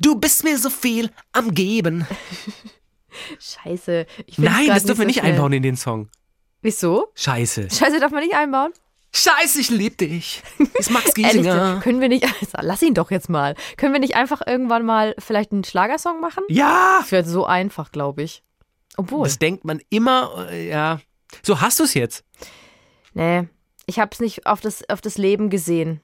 [0.00, 2.06] Du bist mir so viel am Geben.
[3.38, 4.06] Scheiße.
[4.38, 6.08] Nein, das dürfen wir so nicht einbauen in den Song.
[6.62, 7.08] Wieso?
[7.14, 7.68] Scheiße.
[7.70, 8.72] Scheiße, darf man nicht einbauen?
[9.14, 10.42] Scheiße, ich lieb dich.
[10.74, 11.80] Ist Max Ehrlich, Giesinger.
[11.82, 13.54] können wir nicht, also, lass ihn doch jetzt mal.
[13.76, 16.44] Können wir nicht einfach irgendwann mal vielleicht einen Schlagersong machen?
[16.48, 18.42] Ja, Das wäre so einfach, glaube ich.
[18.96, 19.24] Obwohl.
[19.24, 21.00] das denkt man immer, äh, ja.
[21.42, 22.24] So hast du es jetzt.
[23.14, 23.48] nee,
[23.86, 26.00] ich habe es nicht auf das, auf das Leben gesehen.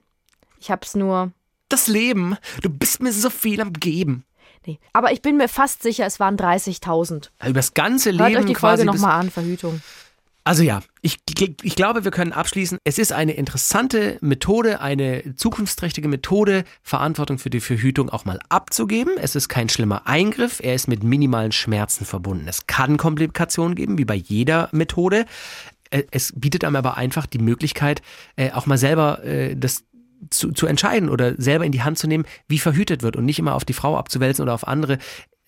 [0.59, 1.33] Ich habe es nur.
[1.69, 4.25] Das Leben, du bist mir so viel am Geben.
[4.67, 4.81] Nee.
[4.93, 7.31] Aber ich bin mir fast sicher, es waren 30.000.
[7.45, 8.83] Über das ganze Hört Leben euch die quasi.
[8.85, 9.81] Folge nochmal an, Verhütung.
[10.49, 11.19] Also ja, ich,
[11.63, 12.79] ich glaube, wir können abschließen.
[12.83, 19.13] Es ist eine interessante Methode, eine zukunftsträchtige Methode, Verantwortung für die Verhütung auch mal abzugeben.
[19.21, 22.49] Es ist kein schlimmer Eingriff, er ist mit minimalen Schmerzen verbunden.
[22.49, 25.27] Es kann Komplikationen geben, wie bei jeder Methode.
[25.91, 28.01] Äh, Es bietet einem aber einfach die Möglichkeit,
[28.37, 29.85] äh, auch mal selber äh, das
[30.31, 33.39] zu, zu entscheiden oder selber in die Hand zu nehmen, wie verhütet wird und nicht
[33.39, 34.99] immer auf die Frau abzuwälzen oder auf andere.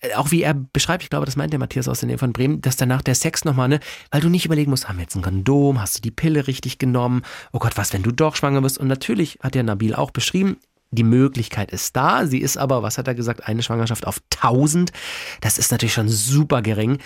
[0.01, 2.33] Äh, Auch wie er beschreibt, ich glaube, das meint der Matthias aus der Nähe von
[2.33, 3.79] Bremen, dass danach der Sex nochmal, ne,
[4.11, 6.77] weil du nicht überlegen musst, haben wir jetzt ein Kondom, hast du die Pille richtig
[6.77, 7.21] genommen,
[7.51, 8.77] oh Gott, was, wenn du doch schwanger wirst?
[8.77, 10.57] Und natürlich hat der Nabil auch beschrieben,
[10.91, 14.91] die Möglichkeit ist da, sie ist aber, was hat er gesagt, eine Schwangerschaft auf 1000.
[15.39, 16.97] Das ist natürlich schon super gering.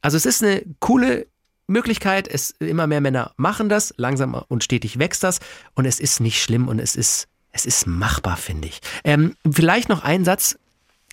[0.00, 1.26] Also es ist eine coole
[1.66, 5.40] Möglichkeit, es immer mehr Männer machen das, langsam und stetig wächst das
[5.74, 8.80] und es ist nicht schlimm und es ist es ist machbar, finde ich.
[9.04, 10.58] Ähm, vielleicht noch ein Satz.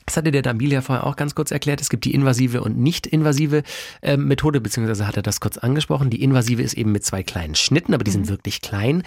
[0.10, 1.82] Das hatte der Nabil ja vorher auch ganz kurz erklärt.
[1.82, 3.62] Es gibt die invasive und nicht invasive
[4.02, 6.10] ähm, Methode, beziehungsweise hat er das kurz angesprochen.
[6.10, 9.04] Die invasive ist eben mit zwei kleinen Schnitten, aber die sind wirklich klein.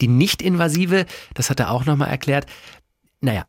[0.00, 1.04] Die nicht invasive,
[1.34, 2.46] das hat er auch nochmal erklärt.
[3.20, 3.44] Naja,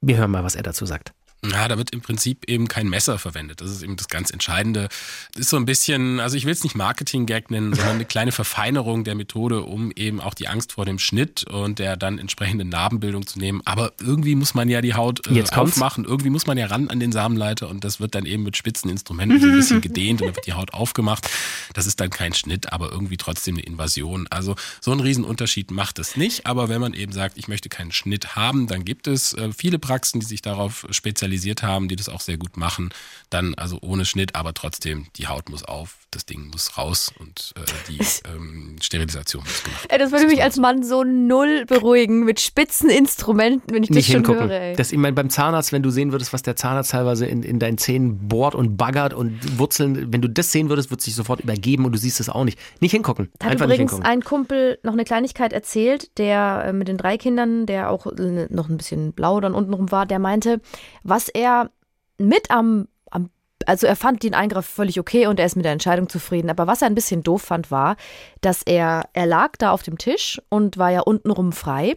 [0.00, 1.12] wir hören mal, was er dazu sagt.
[1.44, 3.60] Ja, da wird im Prinzip eben kein Messer verwendet.
[3.60, 4.88] Das ist eben das ganz Entscheidende.
[5.34, 9.02] Ist so ein bisschen, also ich will es nicht Marketing-Gag nennen, sondern eine kleine Verfeinerung
[9.02, 13.26] der Methode, um eben auch die Angst vor dem Schnitt und der dann entsprechenden Narbenbildung
[13.26, 13.60] zu nehmen.
[13.64, 16.88] Aber irgendwie muss man ja die Haut äh, Jetzt aufmachen, irgendwie muss man ja ran
[16.88, 20.20] an den Samenleiter und das wird dann eben mit spitzen Instrumenten so ein bisschen gedehnt
[20.20, 21.28] und dann wird die Haut aufgemacht.
[21.74, 24.28] Das ist dann kein Schnitt, aber irgendwie trotzdem eine Invasion.
[24.30, 26.46] Also so einen Riesenunterschied macht es nicht.
[26.46, 29.80] Aber wenn man eben sagt, ich möchte keinen Schnitt haben, dann gibt es äh, viele
[29.80, 30.86] Praxen, die sich darauf
[31.32, 32.90] spezialisiert haben, die das auch sehr gut machen.
[33.30, 37.54] Dann also ohne Schnitt, aber trotzdem, die Haut muss auf, das Ding muss raus und
[37.56, 42.24] äh, die ähm, Sterilisation muss gemacht Ey, das würde mich als Mann so null beruhigen
[42.24, 44.50] mit spitzen Instrumenten, wenn ich das nicht schon hingucken.
[44.50, 44.60] höre.
[44.60, 44.76] Ey.
[44.76, 47.58] Das, ich meine, beim Zahnarzt, wenn du sehen würdest, was der Zahnarzt teilweise in, in
[47.58, 51.16] deinen Zähnen bohrt und baggert und Wurzeln, wenn du das sehen würdest, würdest du dich
[51.16, 52.58] sofort übergeben und du siehst es auch nicht.
[52.80, 53.30] Nicht hingucken.
[53.40, 54.12] Hat Einfach nicht übrigens hingucken.
[54.12, 58.46] ein Kumpel noch eine Kleinigkeit erzählt, der äh, mit den drei Kindern, der auch äh,
[58.50, 60.60] noch ein bisschen blau dann untenrum war, der meinte,
[61.02, 61.70] was er
[62.18, 63.30] mit am, am
[63.66, 66.50] also er fand den Eingriff völlig okay und er ist mit der Entscheidung zufrieden.
[66.50, 67.96] Aber was er ein bisschen doof fand, war,
[68.40, 71.96] dass er, er lag da auf dem Tisch und war ja untenrum frei.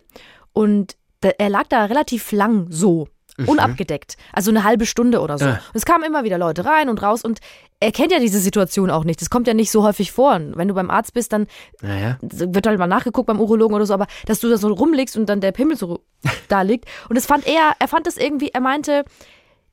[0.53, 3.07] Und er lag da relativ lang so,
[3.47, 4.17] unabgedeckt.
[4.33, 5.45] Also eine halbe Stunde oder so.
[5.45, 5.49] Äh.
[5.49, 7.39] Und es kamen immer wieder Leute rein und raus und
[7.79, 9.21] er kennt ja diese Situation auch nicht.
[9.21, 10.35] Das kommt ja nicht so häufig vor.
[10.35, 11.47] Und wenn du beim Arzt bist, dann
[11.81, 12.17] Naja.
[12.21, 15.27] wird halt mal nachgeguckt beim Urologen oder so, aber dass du da so rumlegst und
[15.27, 15.99] dann der Pimmel so
[16.47, 16.85] da liegt.
[17.09, 19.03] Und das fand er, er fand das irgendwie, er meinte,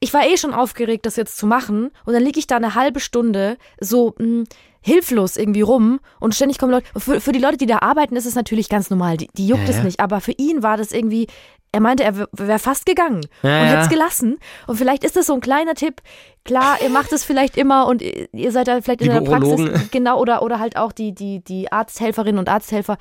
[0.01, 1.91] ich war eh schon aufgeregt, das jetzt zu machen.
[2.05, 4.45] Und dann liege ich da eine halbe Stunde so mh,
[4.81, 6.87] hilflos irgendwie rum und ständig kommen Leute.
[6.99, 9.17] Für, für die Leute, die da arbeiten, ist es natürlich ganz normal.
[9.17, 9.85] Die, die juckt Ja, es ja.
[9.85, 10.01] nicht.
[10.01, 11.29] Aber für ihn war das irgendwie,
[11.73, 13.71] er meinte, er wäre fast gegangen Ja, und ja.
[13.71, 14.39] hätte es gelassen.
[14.67, 16.03] Und vielleicht ist das so ein kleiner Tipp.
[16.45, 19.71] Klar, ihr macht es vielleicht immer und ihr seid da vielleicht in Liebe der Praxis.
[19.91, 22.99] Genau, oder, oder halt auch die, die, die Arzthelferinnen und Arzthelfer.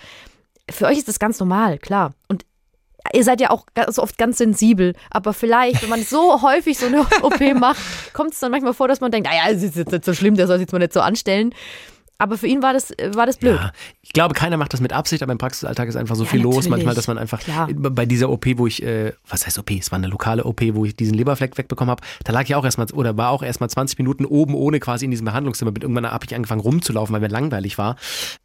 [0.69, 2.13] Für euch ist das ganz normal, klar.
[2.29, 2.45] Und
[3.13, 4.93] ihr seid ja auch ganz oft ganz sensibel.
[5.09, 7.81] Aber vielleicht, wenn man so häufig so eine OP macht,
[8.13, 10.35] kommt es dann manchmal vor, dass man denkt, naja, es ist jetzt nicht so schlimm,
[10.35, 11.53] der soll sich jetzt mal nicht so anstellen.
[12.21, 13.55] Aber für ihn war das, äh, war das blöd.
[13.55, 13.71] Ja,
[14.03, 16.41] ich glaube, keiner macht das mit Absicht, aber im Praxisalltag ist einfach so Ja, viel
[16.41, 16.69] los natürlich.
[16.69, 17.67] manchmal, dass man einfach Klar.
[17.73, 19.71] bei dieser OP, wo ich, äh, was heißt OP?
[19.71, 22.03] Es war eine lokale OP, wo ich diesen Leberfleck wegbekommen habe.
[22.23, 25.11] Da lag ich auch erstmal, oder war auch erstmal 20 Minuten oben ohne quasi in
[25.11, 25.71] diesem Behandlungszimmer.
[25.71, 27.95] Mit irgendwann habe ich angefangen rumzulaufen, weil mir langweilig war.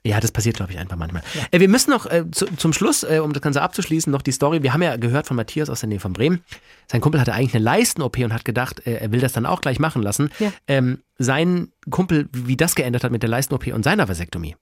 [0.05, 1.23] Ja, das passiert, glaube ich, einfach manchmal.
[1.51, 4.33] Äh, wir müssen noch äh, zu, zum Schluss, äh, um das Ganze abzuschließen, noch die
[4.33, 4.63] Story.
[4.63, 6.43] Wir haben ja gehört von Matthias aus der Nähe von Bremen.
[6.91, 9.61] Sein Kumpel hatte eigentlich eine Leisten-OP und hat gedacht, äh, er will das dann auch
[9.61, 10.31] gleich machen lassen.
[10.39, 10.51] Ja.
[10.67, 14.57] Ähm, sein Kumpel, wie das geändert hat mit der Leisten-OP und seiner Vasektomie.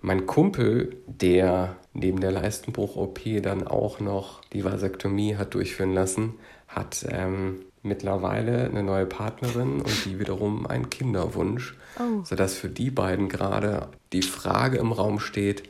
[0.00, 6.34] Mein Kumpel, der neben der Leistenbruch-OP dann auch noch die Vasektomie hat durchführen lassen,
[6.68, 11.76] hat ähm, mittlerweile eine neue Partnerin und die wiederum einen Kinderwunsch,
[12.24, 15.62] sodass für die beiden gerade die Frage im Raum steht,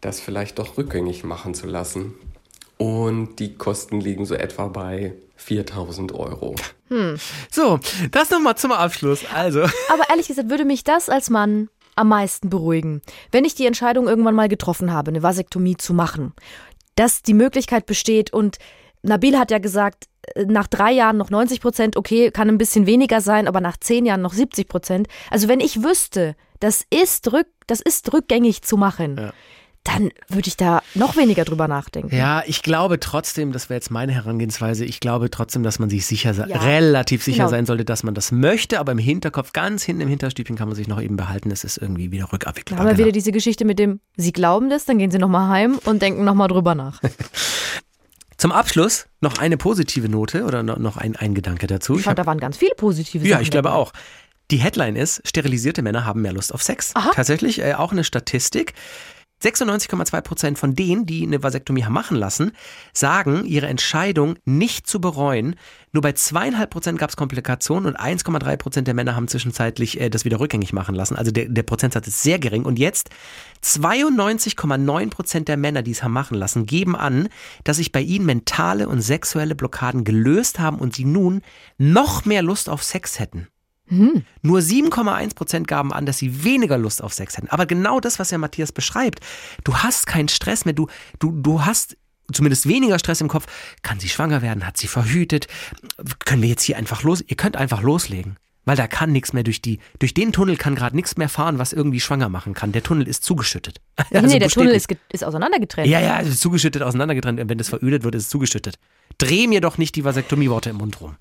[0.00, 2.14] das vielleicht doch rückgängig machen zu lassen.
[2.82, 6.56] Und die Kosten liegen so etwa bei 4000 Euro.
[7.48, 7.78] So,
[8.10, 9.24] das nochmal zum Abschluss.
[9.32, 13.66] Also, Aber ehrlich gesagt würde mich das als Mann am meisten beruhigen, wenn ich die
[13.66, 16.32] Entscheidung irgendwann mal getroffen habe, eine Vasektomie zu machen,
[16.96, 18.58] dass die Möglichkeit besteht und
[19.02, 22.86] Nabil hat ja gesagt, äh, nach drei Jahren noch 90 Prozent, okay, kann ein bisschen
[22.86, 25.08] weniger sein, aber nach zehn Jahren noch 70 Prozent.
[25.30, 29.32] Also wenn ich wüsste, das ist, rück, das ist rückgängig zu machen,
[29.84, 32.14] dann würde ich da noch weniger drüber nachdenken.
[32.14, 36.06] ja, ich glaube trotzdem, das wäre jetzt meine Herangehensweise, ich glaube trotzdem, dass man sich
[36.06, 36.60] sicher, Ja.
[36.60, 37.48] relativ sicher Genau.
[37.50, 40.76] sein sollte, dass man das möchte, aber im Hinterkopf, ganz hinten im Hinterstübchen kann man
[40.76, 42.78] sich noch eben behalten, es ist irgendwie wieder Da rückabwickelbar.
[42.80, 43.06] haben wir Genau.
[43.06, 46.24] wieder diese Geschichte mit dem, sie glauben das, dann gehen sie nochmal heim und denken
[46.24, 47.00] nochmal drüber nach.
[48.36, 51.94] Zum Abschluss noch eine positive Note oder no- noch ein, ein Gedanke dazu.
[51.94, 53.78] Ich Ich fand, hab, da waren ganz viele positive ja, Sachen ich glaube dabei.
[53.80, 53.92] auch.
[54.50, 56.92] Die Headline ist, sterilisierte Männer haben mehr Lust auf Sex.
[57.14, 58.74] Tatsächlich äh, auch eine Statistik.
[59.42, 62.52] 96,2 Prozent von denen, die eine Vasektomie haben machen lassen,
[62.92, 65.56] sagen, ihre Entscheidung nicht zu bereuen.
[65.92, 70.08] Nur bei zweieinhalb Prozent gab es Komplikationen und 1,3 Prozent der Männer haben zwischenzeitlich äh,
[70.08, 71.16] das wieder rückgängig machen lassen.
[71.16, 72.64] Also der, der Prozentsatz ist sehr gering.
[72.64, 73.10] Und jetzt
[73.64, 77.28] 92,9 Prozent der Männer, die es haben machen lassen, geben an,
[77.64, 81.42] dass sich bei ihnen mentale und sexuelle Blockaden gelöst haben und sie nun
[81.78, 83.48] noch mehr Lust auf Sex hätten.
[83.88, 87.48] Nur 7,1 Prozent gaben an, dass sie weniger Lust auf Sex hätten.
[87.48, 89.20] Aber genau das, was ja Matthias beschreibt,
[89.64, 91.96] du hast keinen Stress mehr, du, du, du hast
[92.32, 93.46] zumindest weniger Stress im Kopf.
[93.82, 94.66] Kann sie schwanger werden?
[94.66, 95.46] Hat sie verhütet?
[96.24, 97.22] Können wir jetzt hier einfach los?
[97.26, 98.36] Ihr könnt einfach loslegen.
[98.64, 101.58] Weil da kann nichts mehr durch die, durch den Tunnel kann gerade nichts mehr fahren,
[101.58, 102.70] was irgendwie schwanger machen kann.
[102.70, 103.80] Der Tunnel ist zugeschüttet.
[104.10, 105.88] nee, Also nee, der Tunnel ist, ist auseinandergetrennt.
[105.88, 107.40] Ja, ja, ist zugeschüttet, auseinandergetrennt.
[107.40, 108.76] Und wenn das verödet wird, ist es zugeschüttet.
[109.18, 111.16] Dreh mir doch nicht die Vasektomie-Worte im Mund rum.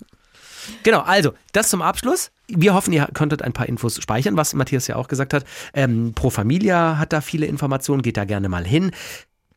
[0.84, 2.32] Genau, also, das zum Abschluss.
[2.48, 5.46] Wir hoffen, ihr konntet ein paar Infos speichern, was Matthias ja auch gesagt hat.
[5.74, 8.92] Ähm, Pro Familia hat da viele Informationen, geht da gerne mal hin.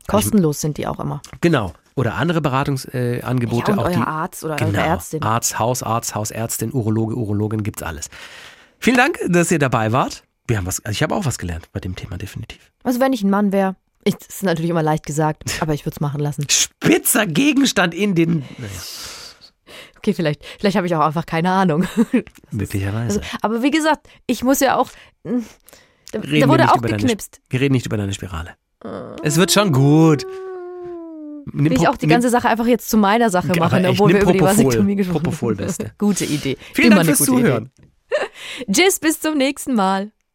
[0.07, 1.23] Kostenlos sind die auch immer.
[1.41, 1.73] Genau.
[1.97, 3.73] Oder andere Beratungsangebote.
[3.73, 5.23] Äh, Ja, auch euer die, Arzt oder genau, eure Ärztin.
[5.23, 8.11] Arzt, Hausarzt, Hausärztin, Urologe, Urologin, gibt's alles.
[8.81, 10.25] Vielen Dank, dass ihr dabei wart.
[10.47, 12.71] Wir haben was, also ich habe auch was gelernt bei dem Thema, definitiv.
[12.83, 15.87] Also wenn ich ein Mann wäre, ich- das ist natürlich immer leicht gesagt, aber ich
[15.87, 16.45] würde es machen lassen.
[16.51, 18.41] Spitzer Gegenstand in den.
[18.59, 18.69] Naja,
[19.99, 21.87] Okay, vielleicht, vielleicht habe ich auch einfach keine Ahnung.
[22.51, 23.21] möglicherweise.
[23.21, 24.91] Also, aber wie gesagt, ich muss ja auch.
[25.25, 25.43] mh,
[26.13, 27.41] Da, Reden da wurde auch über deine geknipst.
[27.51, 28.55] Wir reden nicht über deine Spirale.
[29.23, 30.27] Es wird schon gut.
[31.53, 34.23] Nimm Will ich auch die ganze Sache einfach jetzt zu meiner Sache machen, obwohl wir
[34.23, 34.65] über die Propofol.
[34.67, 35.67] Vasektomie gesprochen Propofol, haben.
[35.67, 35.93] Beste.
[35.99, 36.57] Gute Idee.
[36.73, 37.71] Vielen Immer Dank fürs Zuhören.
[37.77, 38.73] Idee.
[38.73, 40.13] Tschüss, bis zum nächsten Mal.